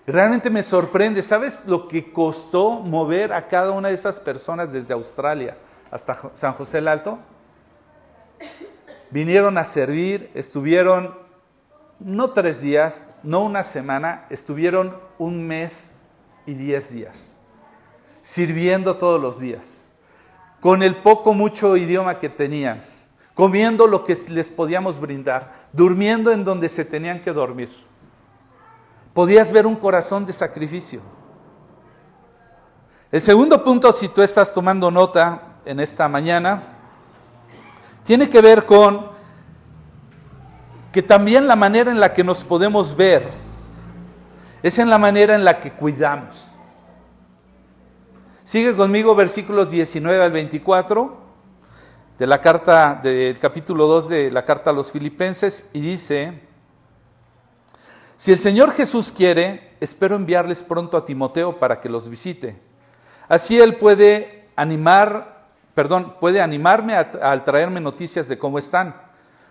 [0.05, 4.93] Realmente me sorprende, ¿sabes lo que costó mover a cada una de esas personas desde
[4.93, 5.55] Australia
[5.93, 7.19] hasta San José el Alto?
[9.12, 11.15] Vinieron a servir, estuvieron
[11.99, 15.93] no tres días, no una semana, estuvieron un mes
[16.45, 17.39] y diez días,
[18.21, 19.89] sirviendo todos los días,
[20.60, 22.84] con el poco mucho idioma que tenían,
[23.36, 27.69] comiendo lo que les podíamos brindar, durmiendo en donde se tenían que dormir
[29.13, 31.01] podías ver un corazón de sacrificio.
[33.12, 36.62] El segundo punto, si tú estás tomando nota en esta mañana,
[38.04, 39.12] tiene que ver con
[40.91, 43.30] que también la manera en la que nos podemos ver
[44.62, 46.49] es en la manera en la que cuidamos.
[48.43, 51.17] Sigue conmigo versículos 19 al 24
[52.19, 56.41] de la carta del capítulo 2 de la carta a los filipenses y dice,
[58.17, 62.56] si el Señor Jesús quiere, espero enviarles pronto a Timoteo para que los visite.
[63.28, 65.32] Así él puede animar,
[65.73, 68.95] perdón, puede animarme al traerme noticias de cómo están.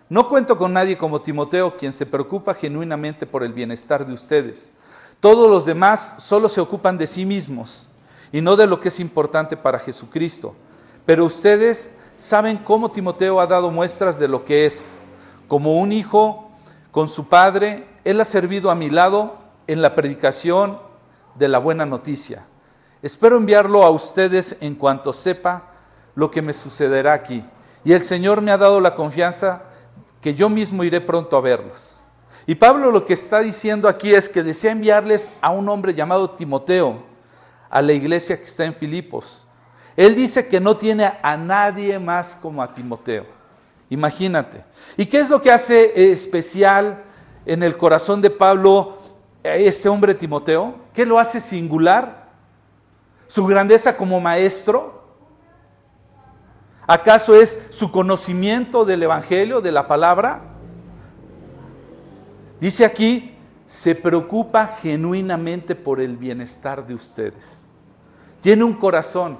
[0.09, 4.75] No cuento con nadie como Timoteo, quien se preocupa genuinamente por el bienestar de ustedes.
[5.19, 7.87] Todos los demás solo se ocupan de sí mismos
[8.31, 10.55] y no de lo que es importante para Jesucristo.
[11.05, 14.93] Pero ustedes saben cómo Timoteo ha dado muestras de lo que es,
[15.47, 16.51] como un hijo
[16.91, 20.79] con su padre él ha servido a mi lado en la predicación
[21.35, 22.45] de la buena noticia.
[23.01, 25.72] Espero enviarlo a ustedes en cuanto sepa
[26.15, 27.43] lo que me sucederá aquí.
[27.83, 29.63] Y el Señor me ha dado la confianza
[30.21, 31.99] que yo mismo iré pronto a verlos.
[32.45, 36.31] Y Pablo lo que está diciendo aquí es que desea enviarles a un hombre llamado
[36.31, 37.03] Timoteo
[37.69, 39.45] a la iglesia que está en Filipos.
[39.95, 43.25] Él dice que no tiene a nadie más como a Timoteo.
[43.89, 44.63] Imagínate.
[44.97, 47.03] ¿Y qué es lo que hace especial
[47.45, 48.97] en el corazón de Pablo
[49.43, 50.75] este hombre Timoteo?
[50.93, 52.29] ¿Qué lo hace singular?
[53.27, 55.02] ¿Su grandeza como maestro?
[56.93, 60.43] ¿Acaso es su conocimiento del Evangelio, de la palabra?
[62.59, 67.65] Dice aquí, se preocupa genuinamente por el bienestar de ustedes.
[68.41, 69.39] Tiene un corazón.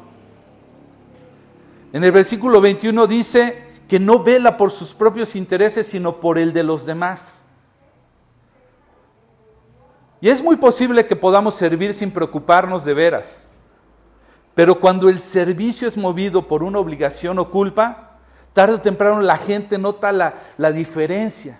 [1.91, 6.53] En el versículo 21 dice que no vela por sus propios intereses, sino por el
[6.53, 7.43] de los demás.
[10.21, 13.52] Y es muy posible que podamos servir sin preocuparnos de veras.
[14.55, 18.17] Pero cuando el servicio es movido por una obligación o culpa,
[18.53, 21.59] tarde o temprano la gente nota la, la diferencia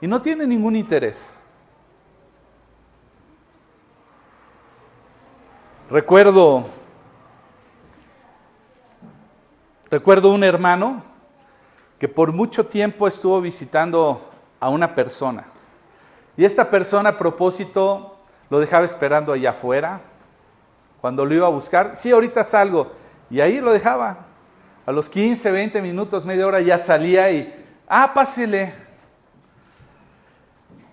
[0.00, 1.42] y no tiene ningún interés.
[5.90, 6.64] Recuerdo,
[9.90, 11.02] recuerdo un hermano
[11.98, 15.44] que por mucho tiempo estuvo visitando a una persona.
[16.36, 18.16] Y esta persona a propósito
[18.50, 20.00] lo dejaba esperando allá afuera.
[21.04, 22.90] Cuando lo iba a buscar, sí, ahorita salgo.
[23.28, 24.24] Y ahí lo dejaba.
[24.86, 27.54] A los 15, 20 minutos, media hora ya salía y,
[27.86, 28.72] ah, pásele.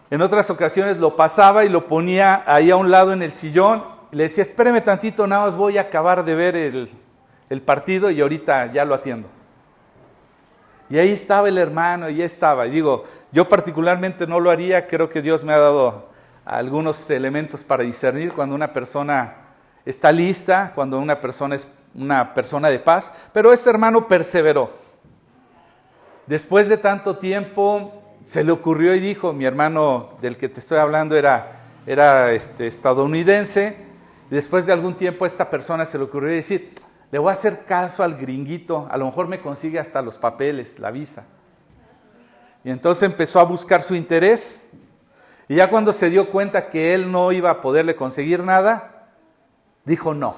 [0.10, 3.86] En otras ocasiones lo pasaba y lo ponía ahí a un lado en el sillón.
[4.12, 8.74] le decía, espéreme tantito, nada más voy a acabar de ver el, partido y ahorita
[8.74, 9.30] ya lo atiendo.
[10.90, 12.66] Y ahí estaba el hermano, y ya estaba.
[12.66, 16.10] Digo, yo particularmente no lo haría, creo que Dios me ha dado
[16.44, 19.41] algunos elementos para discernir cuando una persona
[19.86, 24.72] está lista, cuando una persona es una persona de paz, pero este hermano perseveró.
[26.28, 30.78] Después de tanto tiempo se le ocurrió y dijo, mi hermano del que te estoy
[30.78, 33.78] hablando era, era este, estadounidense,
[34.30, 36.74] después de algún tiempo esta persona se le ocurrió decir,
[37.12, 40.80] le voy a hacer caso al gringuito, a lo mejor me consigue hasta los papeles,
[40.80, 41.26] la visa.
[42.64, 44.64] Y entonces empezó a buscar su interés.
[45.50, 49.01] Y ya cuando se dio cuenta que él no iba a poderle conseguir nada,
[49.86, 50.36] dijo no.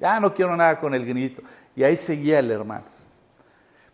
[0.00, 1.42] Ya no quiero nada con el gringuito.
[1.74, 2.84] Y ahí seguía el hermano.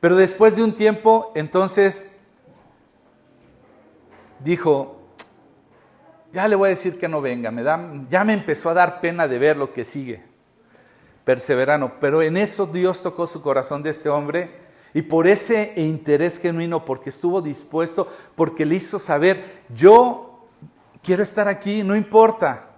[0.01, 2.13] Pero después de un tiempo, entonces
[4.41, 5.01] dijo,
[6.33, 9.01] ya le voy a decir que no venga, me da, ya me empezó a dar
[9.01, 10.23] pena de ver lo que sigue.
[11.25, 11.95] Perseverano.
[12.01, 14.51] Pero en eso Dios tocó su corazón de este hombre
[14.93, 20.47] y por ese interés genuino, porque estuvo dispuesto, porque le hizo saber, yo
[21.03, 22.74] quiero estar aquí, no importa,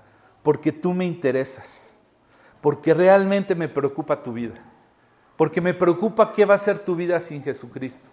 [0.47, 1.97] porque tú me interesas,
[2.61, 4.55] porque realmente me preocupa tu vida,
[5.37, 8.09] porque me preocupa qué va a ser tu vida sin Jesucristo.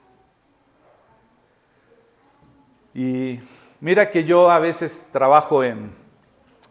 [2.92, 3.40] Y
[3.80, 5.94] mira que yo a veces trabajo en,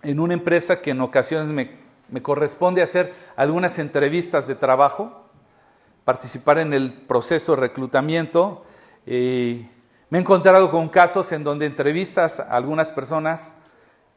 [0.02, 1.46] en una empresa que en ocasiones
[2.10, 5.28] me, corresponde hacer algunas entrevistas de trabajo,
[6.04, 8.64] participar en el proceso de reclutamiento.
[9.06, 9.12] me
[10.10, 13.58] he encontrado con casos en donde entrevistas a algunas personas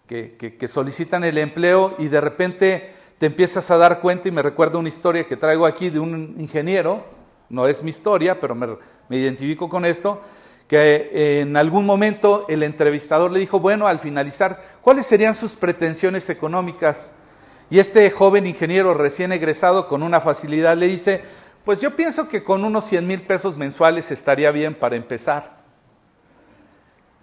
[0.07, 4.77] que, solicitan el empleo y de repente te empiezas a dar cuenta y me recuerda
[4.77, 7.03] una historia que traigo aquí de un ingeniero,
[7.49, 8.67] no es mi historia, pero me,
[9.09, 10.21] me identifico con esto,
[10.67, 16.29] que en algún momento el entrevistador le dijo, bueno, al finalizar, ¿cuáles serían sus pretensiones
[16.29, 17.11] económicas?
[17.69, 21.21] Y este joven ingeniero recién egresado con una facilidad le dice,
[21.63, 25.64] pues yo pienso que con unos 100 mil pesos mensuales estaría bien para empezar.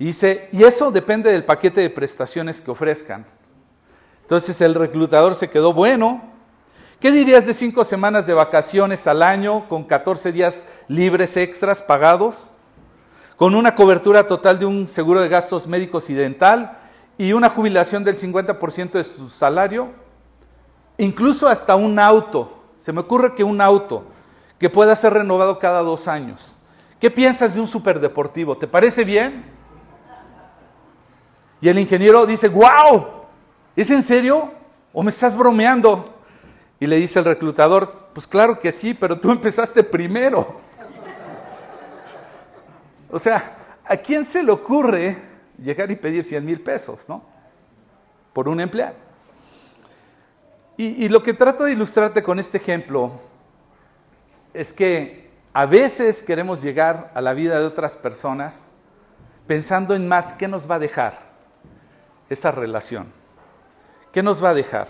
[0.02, 3.24] Y dice, y eso depende del paquete de prestaciones que ofrezcan.
[4.22, 6.22] Entonces el reclutador se quedó, bueno,
[6.98, 12.52] ¿qué dirías de cinco semanas de vacaciones al año con 14 días libres extras pagados?
[13.36, 16.80] Con una cobertura total de un seguro de gastos médicos y dental
[17.16, 19.90] y una jubilación del 50% de su salario,
[20.98, 22.60] incluso hasta un auto.
[22.76, 24.02] Se me ocurre que un auto
[24.58, 26.58] que pueda ser renovado cada dos años.
[26.98, 28.58] ¿Qué piensas de un superdeportivo?
[28.58, 29.61] ¿Te parece bien?
[31.62, 33.06] Y el ingeniero dice, wow,
[33.76, 34.50] ¿es en serio?
[34.92, 36.12] ¿O me estás bromeando?
[36.80, 40.60] Y le dice el reclutador, pues claro que sí, pero tú empezaste primero.
[43.08, 45.16] o sea, ¿a quién se le ocurre
[45.56, 47.22] llegar y pedir 100 mil pesos, no?
[48.32, 48.96] Por un empleado.
[50.76, 53.20] Y, y lo que trato de ilustrarte con este ejemplo
[54.52, 58.72] es que a veces queremos llegar a la vida de otras personas
[59.46, 61.31] pensando en más qué nos va a dejar
[62.32, 63.12] esa relación?
[64.10, 64.88] ¿Qué nos va a dejar?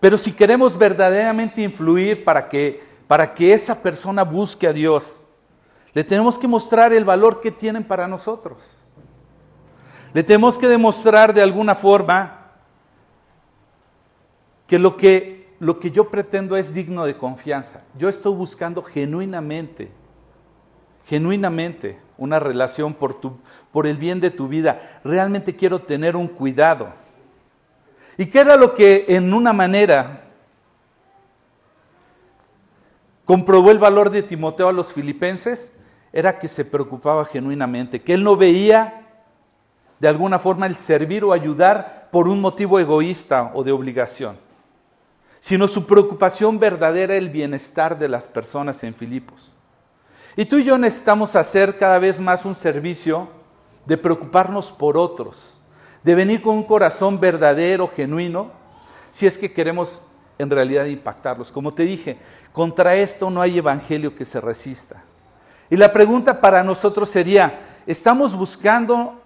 [0.00, 5.22] Pero si queremos verdaderamente influir para que, para que esa persona busque a Dios,
[5.94, 8.76] le tenemos que mostrar el valor que tienen para nosotros.
[10.12, 12.50] Le tenemos que demostrar de alguna forma
[14.66, 17.82] que lo que, lo que yo pretendo es digno de confianza.
[17.96, 19.90] Yo estoy buscando genuinamente,
[21.06, 23.38] genuinamente una relación por, tu,
[23.72, 25.00] por el bien de tu vida.
[25.04, 26.92] Realmente quiero tener un cuidado.
[28.18, 30.24] ¿Y qué era lo que en una manera
[33.24, 35.74] comprobó el valor de Timoteo a los filipenses?
[36.12, 39.02] Era que se preocupaba genuinamente, que él no veía
[39.98, 44.36] de alguna forma el servir o ayudar por un motivo egoísta o de obligación,
[45.38, 49.52] sino su preocupación verdadera el bienestar de las personas en Filipos.
[50.36, 53.28] Y tú y yo necesitamos hacer cada vez más un servicio
[53.84, 55.60] de preocuparnos por otros,
[56.02, 58.50] de venir con un corazón verdadero, genuino,
[59.10, 60.00] si es que queremos
[60.38, 61.52] en realidad impactarlos.
[61.52, 62.18] Como te dije,
[62.52, 65.04] contra esto no hay evangelio que se resista.
[65.68, 69.20] Y la pregunta para nosotros sería, ¿estamos buscando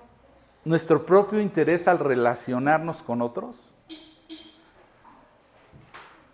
[0.64, 3.56] nuestro propio interés al relacionarnos con otros?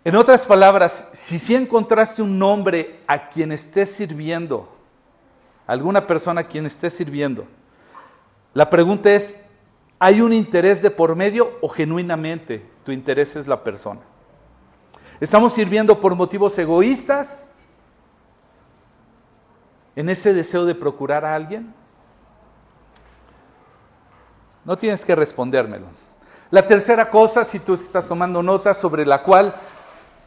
[0.05, 4.67] En otras palabras, si sí encontraste un nombre a quien estés sirviendo,
[5.65, 7.45] alguna persona a quien estés sirviendo,
[8.53, 9.37] la pregunta es,
[9.99, 14.01] ¿hay un interés de por medio o genuinamente tu interés es la persona?
[15.21, 17.49] ¿Estamos sirviendo por motivos egoístas
[19.95, 21.73] en ese deseo de procurar a alguien?
[24.65, 25.85] No tienes que respondérmelo.
[26.51, 29.55] La tercera cosa, si tú estás tomando nota, sobre la cual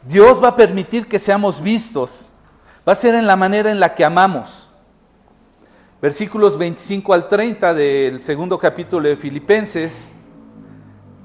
[0.07, 2.31] Dios va a permitir que seamos vistos.
[2.87, 4.71] Va a ser en la manera en la que amamos.
[6.01, 10.13] Versículos 25 al 30 del segundo capítulo de Filipenses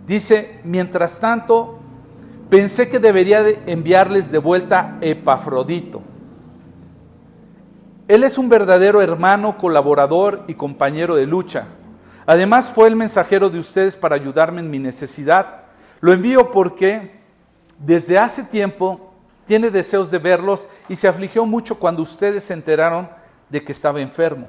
[0.06, 1.78] dice, mientras tanto,
[2.50, 6.02] pensé que debería de enviarles de vuelta Epafrodito.
[8.08, 11.66] Él es un verdadero hermano, colaborador y compañero de lucha.
[12.26, 15.66] Además fue el mensajero de ustedes para ayudarme en mi necesidad.
[16.00, 17.21] Lo envío porque
[17.84, 19.12] desde hace tiempo
[19.44, 23.08] tiene deseos de verlos y se afligió mucho cuando ustedes se enteraron
[23.48, 24.46] de que estaba enfermo.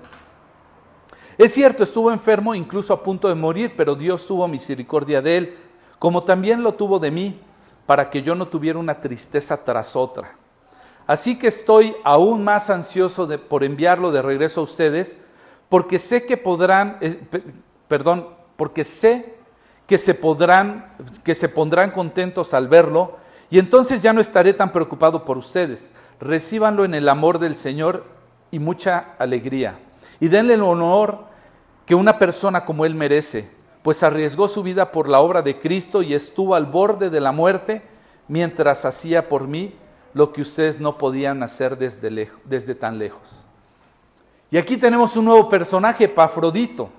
[1.38, 5.58] Es cierto, estuvo enfermo incluso a punto de morir, pero Dios tuvo misericordia de él,
[5.98, 7.42] como también lo tuvo de mí,
[7.88, 10.36] para que yo no tuviera una tristeza tras otra.
[11.08, 15.18] Así que estoy aún más ansioso de, por enviarlo de regreso a ustedes,
[15.70, 17.20] porque sé que podrán, eh,
[17.88, 19.36] perdón, porque sé
[19.88, 23.23] que se podrán, que se pondrán contentos al verlo
[23.54, 25.94] y entonces ya no estaré tan preocupado por ustedes.
[26.20, 28.04] Recíbanlo en el amor del Señor
[28.50, 29.78] y mucha alegría.
[30.20, 31.26] Y denle el honor
[31.86, 33.48] que una persona como Él merece,
[33.84, 37.32] pues arriesgó su vida por la obra de Cristo y estuvo al borde de la
[37.32, 37.84] muerte
[38.28, 39.76] mientras hacía por mí
[40.16, 43.46] lo que ustedes no podían hacer desde, desde tan lejos.
[44.50, 46.90] Y aquí tenemos un nuevo personaje, Pafrodito.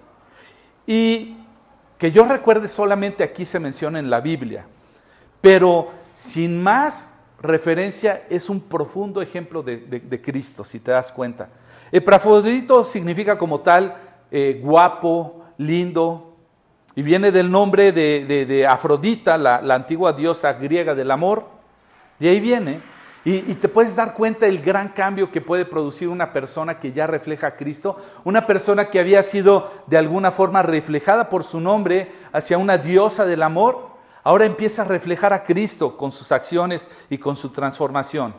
[0.87, 1.37] Y
[1.99, 4.67] que yo recuerde solamente aquí se menciona en la Biblia,
[5.41, 11.49] pero sin más referencia es un profundo ejemplo de, Cristo, si te das cuenta.
[11.93, 13.97] Epafrodito significa como tal
[14.31, 16.35] eh, guapo, lindo,
[16.97, 21.47] y viene del nombre de, Afrodita, la, antigua diosa griega del amor.
[22.19, 22.83] De ahí viene.
[23.25, 27.07] Y, te puedes dar cuenta del gran cambio que puede producir una persona que ya
[27.07, 32.13] refleja a Cristo, una persona que había sido de alguna forma reflejada por su nombre
[32.33, 33.94] hacia una diosa del amor,
[34.25, 38.35] ahora empieza a reflejar a Cristo con sus acciones y con su transformación.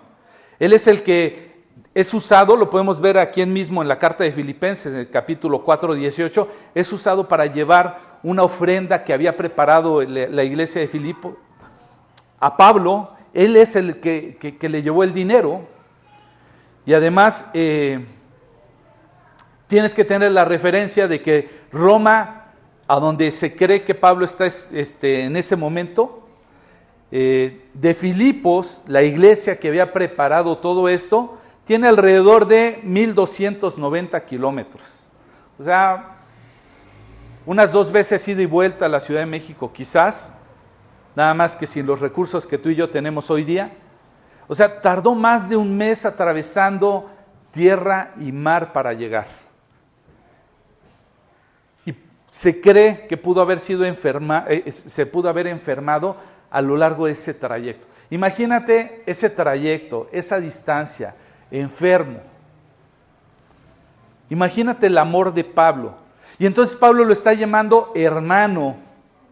[0.59, 1.63] Él es el que
[1.93, 5.63] es usado, lo podemos ver aquí mismo en la carta de Filipenses, en el capítulo
[5.63, 11.37] 4, 18, es usado para llevar una ofrenda que había preparado la iglesia de Filipo
[12.39, 15.67] a Pablo él es el que, le llevó el dinero
[16.85, 18.05] y además eh,
[19.67, 22.44] tienes que tener la referencia de que Roma,
[22.87, 26.27] a donde se cree que Pablo está este, en ese momento,
[27.11, 35.07] eh, de Filipos, la iglesia que había preparado todo esto, tiene alrededor de 1290 kilómetros.
[35.59, 36.17] O sea,
[37.45, 40.33] unas dos veces ida y vuelta a la Ciudad de México quizás,
[41.15, 43.71] nada más que sin los recursos que tú y yo tenemos hoy día.
[44.47, 47.09] O sea, tardó más de un mes atravesando
[47.51, 49.27] tierra y mar para llegar.
[52.35, 56.17] Se cree que pudo haber sido enferma, eh, se pudo haber enfermado
[56.51, 57.87] a lo largo de ese trayecto.
[58.09, 61.15] Imagínate ese trayecto, esa distancia,
[61.49, 62.19] enfermo.
[64.29, 65.95] Imagínate el amor de Pablo.
[66.37, 68.75] Y entonces Pablo lo está llamando hermano,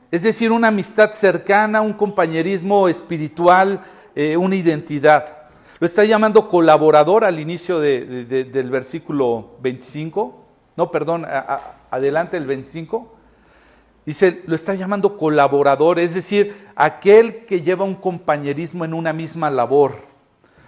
[0.10, 3.82] es decir, una amistad cercana, un compañerismo espiritual,
[4.16, 5.50] eh, una identidad.
[5.78, 10.40] Lo está llamando colaborador al inicio del versículo 25,
[10.78, 11.26] no, perdón,
[11.94, 13.16] adelante el 25.
[14.06, 19.50] Dice, lo está llamando colaborador, es decir, aquel que lleva un compañerismo en una misma
[19.50, 19.96] labor.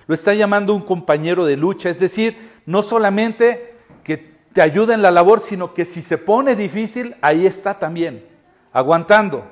[0.08, 4.18] Lo está llamando un compañero de lucha, es decir, no solamente que
[4.54, 8.26] te ayuda en la labor, sino que si se pone difícil, ahí está también
[8.72, 9.46] aguantando.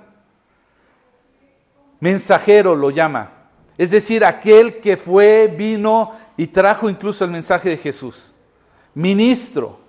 [2.00, 3.32] Mensajero lo llama.
[3.78, 8.34] Es decir, aquel que fue, vino y trajo incluso el mensaje de Jesús.
[8.94, 9.83] Ministro,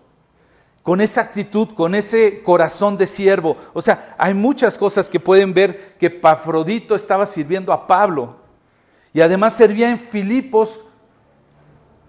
[0.85, 3.57] con esa actitud, con ese corazón de siervo.
[3.73, 8.37] O sea, hay muchas cosas que pueden ver que Pafrodito estaba sirviendo a Pablo.
[9.15, 10.79] Y además servía en Filipos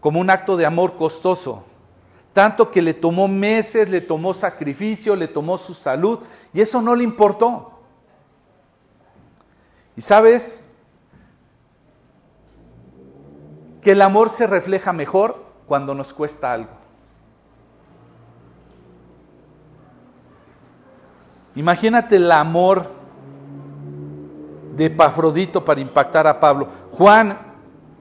[0.02, 1.64] como un acto de amor costoso.
[2.34, 6.20] Tanto que le tomó meses, le tomó sacrificio, le tomó su salud
[6.54, 7.80] y eso no le importó.
[9.96, 10.66] Y sabes
[13.82, 16.85] que el amor se refleja mejor cuando nos cuesta algo.
[21.56, 22.92] Imagínate el amor
[24.76, 26.68] de Pafrodito para impactar a Pablo.
[26.92, 27.40] Juan,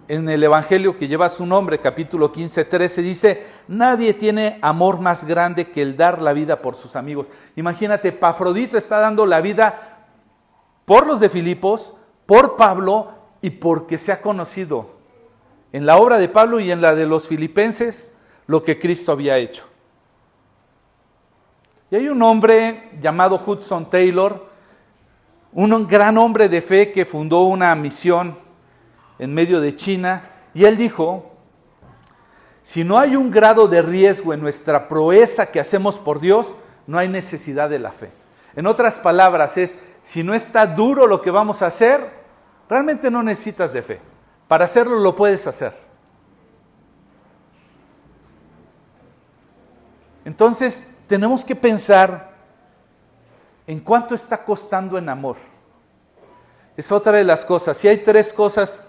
[0.09, 5.24] en el Evangelio que lleva su nombre, capítulo 15, 13, dice, nadie tiene amor más
[5.24, 7.28] grande que el dar la vida por sus amigos.
[7.57, 10.07] Imagínate, Pafrodito está dando la vida
[10.84, 11.94] por los de Filipos,
[12.26, 14.94] por Pablo y porque se ha conocido
[15.72, 18.12] en la obra de Pablo y en la de los filipenses
[18.46, 19.64] lo que Cristo había hecho.
[21.95, 24.49] Y hay un hombre llamado Hudson Taylor,
[25.53, 28.36] un gran hombre de fe que fundó una misión
[29.16, 31.36] en medio de China, y él dijo,
[32.62, 36.57] si no hay un grado de riesgo en nuestra proeza que hacemos por Dios,
[36.88, 38.11] no hay necesidad de la fe.
[38.57, 42.11] En otras palabras, es, si no está duro lo que vamos a hacer,
[42.68, 44.01] realmente no necesitas de fe.
[44.49, 45.78] Para hacerlo lo puedes hacer.
[50.24, 52.34] Entonces, tenemos que pensar
[53.68, 55.36] en cuánto está costando en amor.
[56.76, 57.76] Es otra de las cosas.
[57.76, 58.82] Si hay tres cosas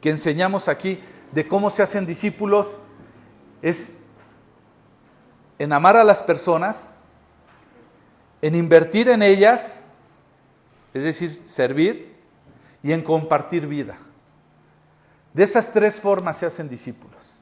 [0.00, 1.00] que enseñamos aquí
[1.30, 2.80] de cómo se hacen discípulos,
[3.62, 3.96] es
[5.60, 7.00] en amar a las personas,
[8.42, 9.86] en invertir en ellas,
[10.94, 12.12] es decir, servir,
[12.82, 13.98] y en compartir vida.
[15.32, 17.40] De esas tres formas se hacen discípulos.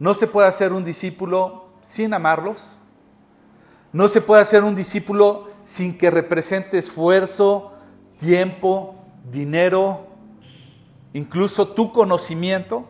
[0.00, 2.78] No se puede hacer un discípulo sin amarlos.
[3.94, 7.74] No se puede hacer un discípulo sin que represente esfuerzo,
[8.18, 8.96] tiempo,
[9.30, 10.08] dinero,
[11.12, 12.88] incluso tu conocimiento.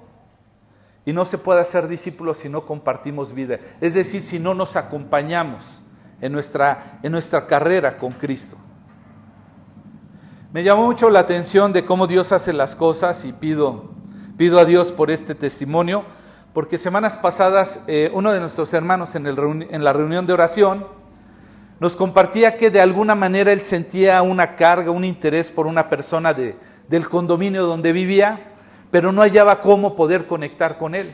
[1.04, 3.58] Y no se puede hacer discípulos si no compartimos vida.
[3.82, 5.82] Es decir, si no nos acompañamos
[6.22, 8.56] en nuestra, en nuestra carrera con Cristo.
[10.54, 13.90] Me llamó mucho la atención de cómo Dios hace las cosas y pido,
[14.38, 16.06] pido a Dios por este testimonio,
[16.54, 20.86] porque semanas pasadas eh, uno de nuestros hermanos en, la reunión de oración
[21.80, 26.32] nos compartía que de alguna manera él sentía una carga, un interés por una persona
[26.32, 26.56] de,
[26.88, 28.52] del condominio donde vivía,
[28.92, 31.12] pero no hallaba cómo poder conectar con él.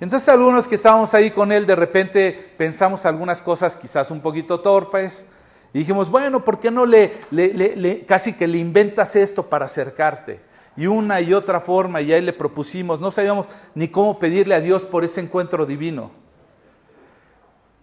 [0.00, 4.60] Entonces algunos que estábamos ahí con él, de repente pensamos algunas cosas quizás un poquito
[4.60, 5.24] torpes,
[5.72, 10.40] y dijimos, bueno, ¿por qué no le, casi que le inventas esto para acercarte?
[10.76, 14.60] Y una y otra forma, y ahí le propusimos, no sabíamos ni cómo pedirle a
[14.60, 16.10] Dios por ese encuentro divino.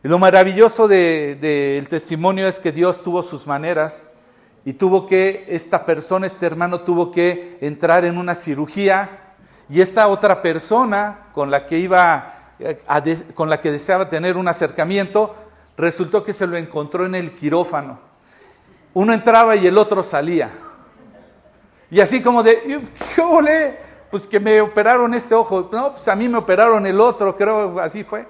[0.04, 4.10] Y lo maravilloso del testimonio es que Dios tuvo sus maneras
[4.66, 9.36] y tuvo que, esta persona, este hermano tuvo que entrar en una cirugía
[9.70, 12.54] y esta otra persona con la que iba,
[13.36, 15.36] con la que deseaba tener un acercamiento,
[15.78, 18.00] resultó que se lo encontró en el quirófano.
[18.94, 20.50] Uno entraba y el otro salía.
[21.92, 22.82] Y así como de,
[23.16, 23.78] ¿qué ole?
[24.12, 25.70] Pues que me operaron este ojo.
[25.72, 28.28] No, pues a mí me operaron el otro, creo, así fue.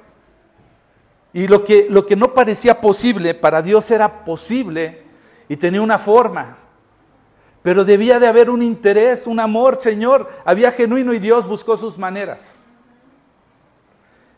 [1.33, 5.03] Y lo que, lo que no parecía posible, para Dios era posible
[5.47, 6.57] y tenía una forma.
[7.61, 10.29] Pero debía de haber un interés, un amor, Señor.
[10.45, 12.63] Había genuino y Dios buscó sus maneras.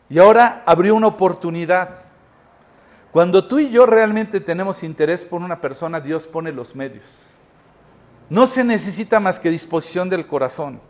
[0.08, 2.02] Y ahora abrió una oportunidad.
[3.12, 7.26] Cuando tú y yo realmente tenemos interés por una persona, Dios pone los medios.
[8.32, 10.80] No se necesita más que disposición del corazón.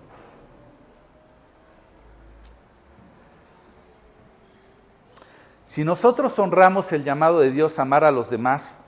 [5.65, 8.85] Si nosotros honramos el llamado de Dios a amar a los demás,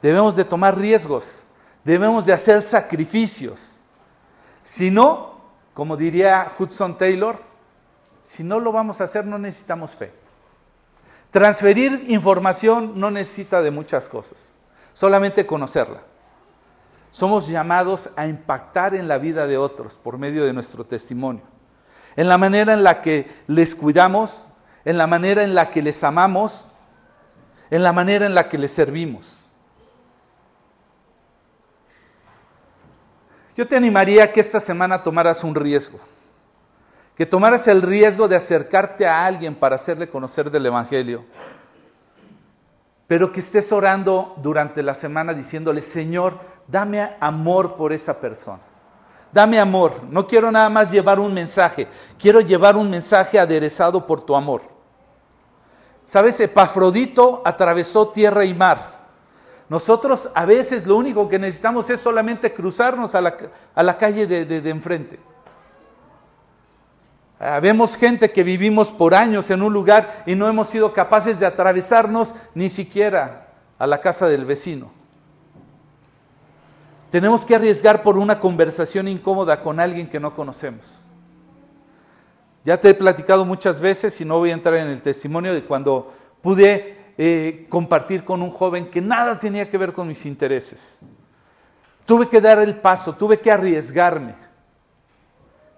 [0.00, 1.50] debemos de tomar riesgos,
[1.84, 3.82] debemos de hacer sacrificios.
[4.62, 5.42] Si no,
[5.74, 7.42] como diría Hudson Taylor,
[8.24, 10.14] si no lo vamos a hacer no necesitamos fe.
[11.30, 14.54] Transferir información no necesita de muchas cosas,
[14.94, 16.00] solamente conocerla.
[17.10, 21.42] Somos llamados a impactar en la vida de otros por medio de nuestro testimonio,
[22.16, 24.48] en la manera en la que les cuidamos,
[24.84, 26.70] en la manera en la que les amamos,
[27.70, 29.48] en la manera en la que les servimos.
[33.56, 35.98] Yo te animaría que esta semana tomaras un riesgo,
[37.16, 41.24] que tomaras el riesgo de acercarte a alguien para hacerle conocer del Evangelio,
[43.08, 46.38] pero que estés orando durante la semana diciéndole, Señor,
[46.68, 48.60] dame amor por esa persona.
[49.32, 50.04] Dame amor.
[50.10, 51.88] No quiero nada más llevar un mensaje.
[52.18, 54.60] Quiero llevar un mensaje aderezado por tu amor.
[56.04, 58.98] Sabes, Epafrodito atravesó tierra y mar.
[59.70, 64.70] Nosotros a veces lo único que necesitamos es solamente cruzarnos a la, calle de, de
[64.70, 65.18] enfrente.
[67.40, 71.38] Ah, vemos gente que vivimos por años en un lugar y no hemos sido capaces
[71.38, 74.90] de atravesarnos ni siquiera a la casa del vecino.
[77.10, 80.98] Tenemos que arriesgar por una conversación incómoda con alguien que no conocemos.
[82.64, 85.64] Ya te he platicado muchas veces y no voy a entrar en el testimonio de
[85.64, 86.12] cuando
[86.42, 91.00] pude eh, compartir con un joven que nada tenía que ver con mis intereses.
[92.04, 94.47] Tuve que dar el paso, tuve que arriesgarme.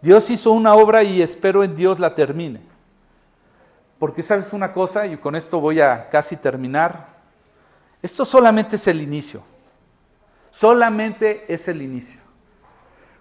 [0.03, 2.61] Dios hizo una obra y espero en Dios la termine.
[3.99, 7.21] Porque sabes una cosa, y con esto voy a casi terminar,
[8.03, 9.43] esto solamente es el inicio.
[10.51, 12.21] Solamente es el inicio.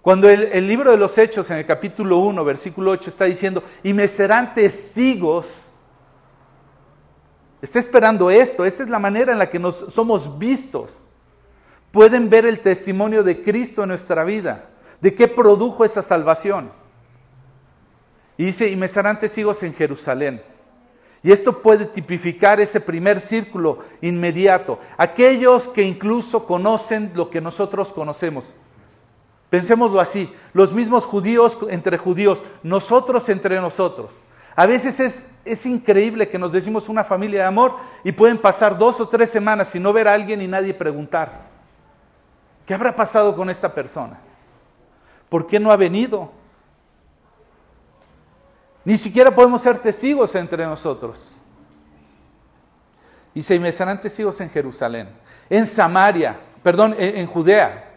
[0.02, 3.94] Cuando el, libro de los Hechos en el capítulo 1, versículo 8 está diciendo, y
[3.94, 5.68] me serán testigos,
[7.62, 11.08] está esperando esto, esa es la manera en la que nos somos vistos.
[11.92, 14.70] Pueden ver el testimonio de Cristo en nuestra vida,
[15.02, 16.72] de qué produjo esa salvación.
[18.38, 20.42] Y dice, y me serán testigos en Jerusalén.
[21.22, 24.80] Y esto puede tipificar ese primer círculo inmediato.
[24.98, 28.46] Aquellos que incluso conocen lo que nosotros conocemos.
[29.50, 34.26] Pensémoslo así, los mismos judíos entre judíos, nosotros entre nosotros.
[34.56, 38.78] A veces es, es, increíble que nos decimos una familia de amor y pueden pasar
[38.78, 41.48] dos o tres semanas sin no ver a alguien y nadie preguntar,
[42.66, 44.20] ¿qué habrá pasado con esta persona?
[45.30, 46.32] ¿Por qué no ha venido?
[48.84, 51.36] Ni siquiera podemos ser testigos entre nosotros.
[53.34, 55.10] Y se me serán testigos en Jerusalén,
[55.50, 57.92] en Samaria, perdón, en, Judea.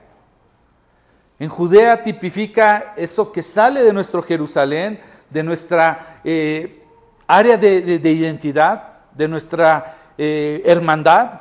[1.39, 6.85] En Judea tipifica eso que sale de nuestro Jerusalén, de nuestra eh,
[7.27, 11.41] área de, identidad, de nuestra eh, hermandad,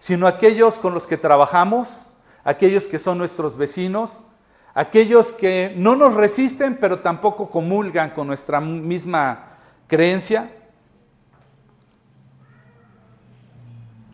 [0.00, 2.06] sino aquellos con los que trabajamos,
[2.42, 4.24] aquellos que son nuestros vecinos,
[4.80, 10.50] aquellos que no nos resisten, pero tampoco comulgan con nuestra misma creencia.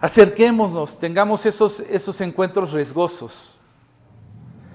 [0.00, 3.56] Acerquémonos, tengamos esos, esos encuentros riesgosos.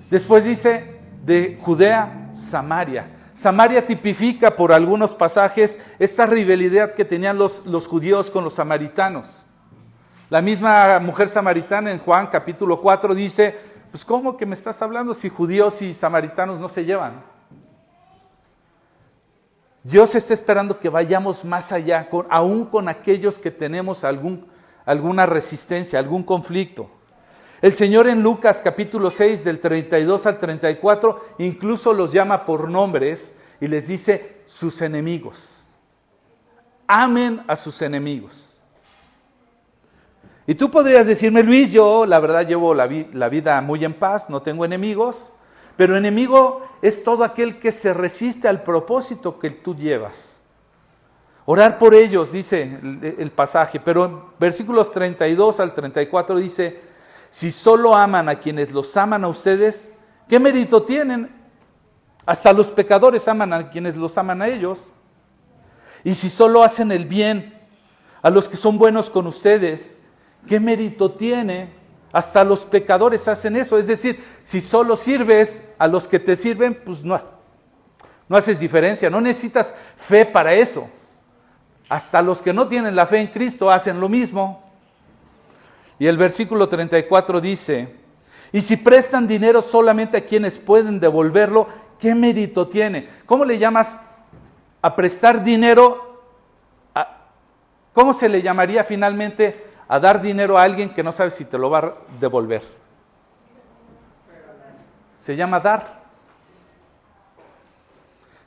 [0.09, 3.07] Después dice de Judea, Samaria.
[3.33, 9.27] Samaria tipifica por algunos pasajes esta rivalidad que tenían los, los judíos con los samaritanos.
[10.29, 15.13] La misma mujer samaritana en Juan capítulo 4 dice, pues ¿cómo que me estás hablando
[15.13, 17.23] si judíos y samaritanos no se llevan?
[19.83, 24.45] Dios está esperando que vayamos más allá, aún con aquellos que tenemos algún,
[24.85, 26.89] alguna resistencia, algún conflicto.
[27.61, 33.35] El Señor en Lucas capítulo 6 del 32 al 34 incluso los llama por nombres
[33.59, 35.63] y les dice sus enemigos.
[36.87, 38.50] Amen a sus enemigos.
[40.47, 44.41] Y tú podrías decirme, Luis, yo la verdad llevo la, vida muy en paz, no
[44.41, 45.31] tengo enemigos,
[45.77, 50.41] pero enemigo es todo aquel que se resiste al propósito que tú llevas.
[51.45, 52.79] Orar por ellos, dice
[53.17, 56.81] el, pasaje, pero en versículos 32 al 34 dice,
[57.29, 59.93] si solo aman a quienes los aman a ustedes,
[60.27, 61.33] ¿qué mérito tienen?
[62.25, 64.89] Hasta los pecadores aman a quienes los aman a ellos.
[66.03, 67.59] Y si solo hacen el bien
[68.21, 70.00] a los que son buenos con ustedes,
[70.47, 71.69] ¿qué mérito tiene?
[72.11, 73.77] Hasta los pecadores hacen eso.
[73.77, 77.19] Es decir, si solo sirves a los que te sirven, pues no,
[78.27, 79.09] no haces diferencia.
[79.09, 80.89] No necesitas fe para eso.
[81.87, 84.63] Hasta los que no tienen la fe en Cristo hacen lo mismo.
[85.99, 87.95] Y el versículo 34 dice,
[88.51, 91.67] y si prestan dinero solamente a quienes pueden devolverlo,
[91.99, 93.07] ¿qué mérito tiene?
[93.25, 93.99] ¿Cómo le llamas
[94.81, 96.23] a prestar dinero?
[97.93, 101.57] ¿Cómo se le llamaría finalmente a dar dinero a alguien que no sabe si te
[101.57, 102.63] lo va a devolver.
[105.17, 105.99] Se llama dar.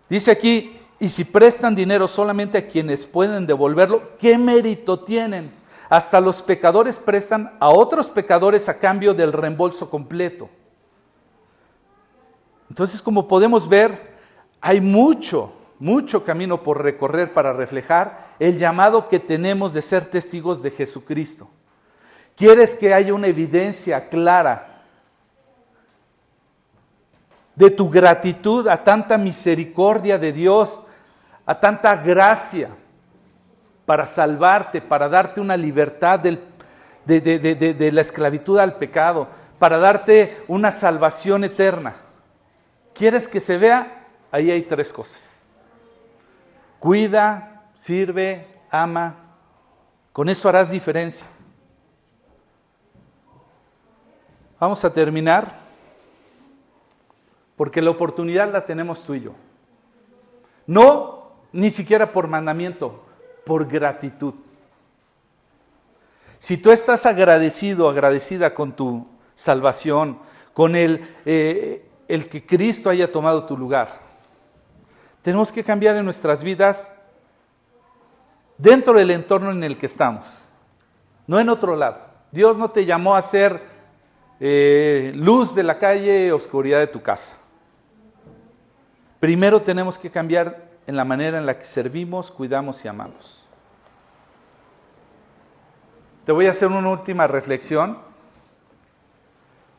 [0.09, 5.53] Dice aquí, y si prestan dinero solamente a quienes pueden devolverlo, ¿qué mérito tienen?
[5.91, 10.49] Hasta los pecadores prestan a otros pecadores a cambio del reembolso completo.
[12.71, 14.15] Entonces, como podemos ver,
[14.63, 20.63] hay mucho, mucho camino por recorrer para reflejar el llamado que tenemos de ser testigos
[20.63, 21.49] de Jesucristo.
[22.37, 24.83] Quieres que haya una evidencia clara
[27.55, 30.83] de tu gratitud a tanta misericordia de Dios,
[31.47, 32.71] a tanta gracia
[33.87, 39.29] para salvarte, para darte una libertad de, la esclavitud al pecado,
[39.59, 41.97] para darte una salvación eterna.
[42.95, 44.07] ¿Quieres que se vea?
[44.33, 45.41] Ahí hay tres cosas.
[46.81, 47.54] Cuida,
[47.85, 49.15] sirve, ama.
[50.11, 51.27] Con eso harás diferencia.
[54.59, 55.61] Vamos a terminar
[57.57, 59.33] porque la oportunidad la tenemos tú y yo.
[60.67, 63.05] No ni siquiera por mandamiento,
[63.45, 64.33] por gratitud.
[66.39, 70.21] Si tú estás agradecido, agradecida con tu salvación,
[70.55, 74.01] con el, eh, el que Cristo haya tomado tu lugar,
[75.21, 76.91] tenemos que cambiar en nuestras vidas
[78.59, 80.51] dentro del entorno en el que estamos,
[81.27, 81.99] no en otro lado.
[82.31, 83.63] Dios no te llamó a ser
[84.41, 87.37] eh, luz de la calle, oscuridad de tu casa.
[89.21, 93.47] Primero tenemos que cambiar en la manera en la que servimos, cuidamos y amamos.
[96.27, 97.99] Te voy a hacer una última reflexión.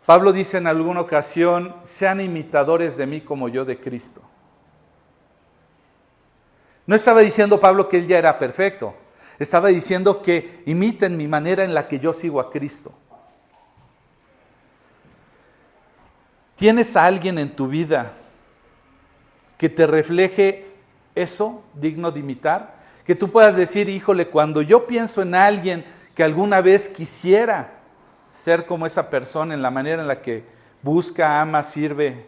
[0.06, 4.22] Pablo dice en alguna ocasión, sean imitadores de mí como yo de Cristo.
[6.88, 8.96] No estaba diciendo Pablo que él ya era perfecto.
[9.40, 12.94] Estaba diciendo que imiten mi manera en la que yo sigo a Cristo.
[16.56, 18.14] ¿Tienes a alguien en tu vida
[19.58, 20.68] que te refleje
[21.14, 22.76] eso digno de imitar?
[23.06, 27.74] Que tú puedas decir, híjole, cuando yo pienso en alguien que alguna vez quisiera
[28.30, 30.46] ser como esa persona en la manera en la que
[30.82, 32.26] busca, ama, sirve,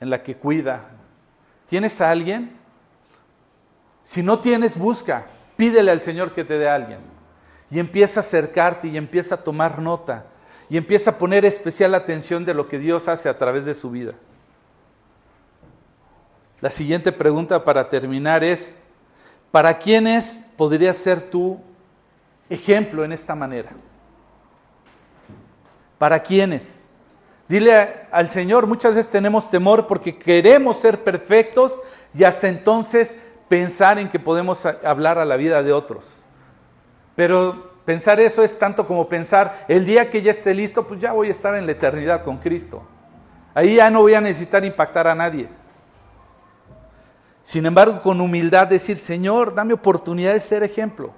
[0.00, 0.88] en la que cuida.
[1.68, 2.63] ¿Tienes a alguien?
[4.04, 5.26] Si no tienes, busca.
[5.56, 7.00] Pídele al Señor que te dé a alguien.
[7.70, 10.26] Y empieza a acercarte y empieza a tomar nota.
[10.68, 13.90] Y empieza a poner especial atención de lo que Dios hace a través de su
[13.90, 14.12] vida.
[16.60, 18.76] La siguiente pregunta para terminar es,
[19.50, 21.60] ¿para quiénes podrías ser tú
[22.48, 23.72] ejemplo en esta manera?
[25.98, 26.88] ¿Para quiénes?
[27.48, 31.78] Dile al Señor, muchas veces tenemos temor porque queremos ser perfectos
[32.14, 33.18] y hasta entonces
[33.48, 36.22] pensar en que podemos hablar a la vida de otros.
[37.14, 41.12] Pero pensar eso es tanto como pensar, el día que ya esté listo, pues ya
[41.12, 42.82] voy a estar en la eternidad con Cristo.
[43.54, 45.48] Ahí ya no voy a necesitar impactar a nadie.
[47.44, 51.12] Sin embargo, con humildad decir, Señor, dame oportunidad de ser ejemplo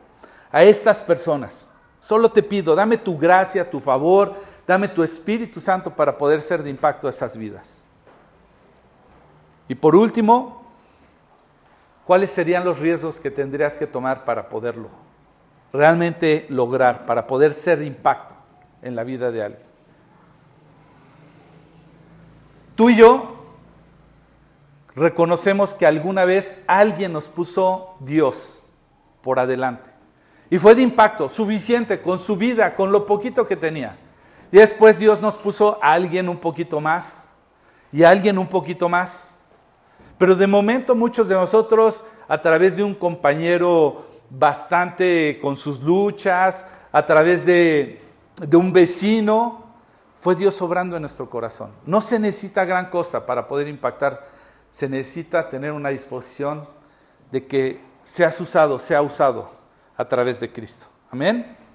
[0.50, 1.70] a estas personas.
[1.98, 4.34] Solo te pido, dame tu gracia, tu favor,
[4.66, 7.84] dame tu Espíritu Santo para poder ser de impacto a esas vidas.
[9.68, 10.65] Y por último,
[12.06, 14.88] ¿cuáles serían los riesgos que tendrías que tomar para poderlo
[15.72, 18.34] realmente lograr, para poder ser de impacto
[18.82, 19.66] en la vida de alguien.
[22.74, 23.36] Tú y yo
[24.94, 28.62] reconocemos que alguna vez alguien nos puso Dios
[29.22, 29.90] por adelante.
[30.48, 33.96] Y fue de impacto suficiente con su vida, con lo poquito que tenía.
[34.52, 37.28] Y después Dios nos puso a alguien un poquito más
[37.92, 39.35] y a alguien un poquito más.
[40.18, 46.66] Pero de momento muchos de nosotros, a través de un compañero bastante con sus luchas,
[46.92, 48.00] a través de,
[48.40, 49.64] de un vecino,
[50.20, 51.70] fue Dios obrando en nuestro corazón.
[51.84, 54.26] No se necesita gran cosa para poder impactar,
[54.70, 56.68] se necesita tener una disposición
[57.30, 59.50] de que seas usado, sea usado
[59.96, 60.86] a través de Cristo.
[61.10, 61.65] Amén.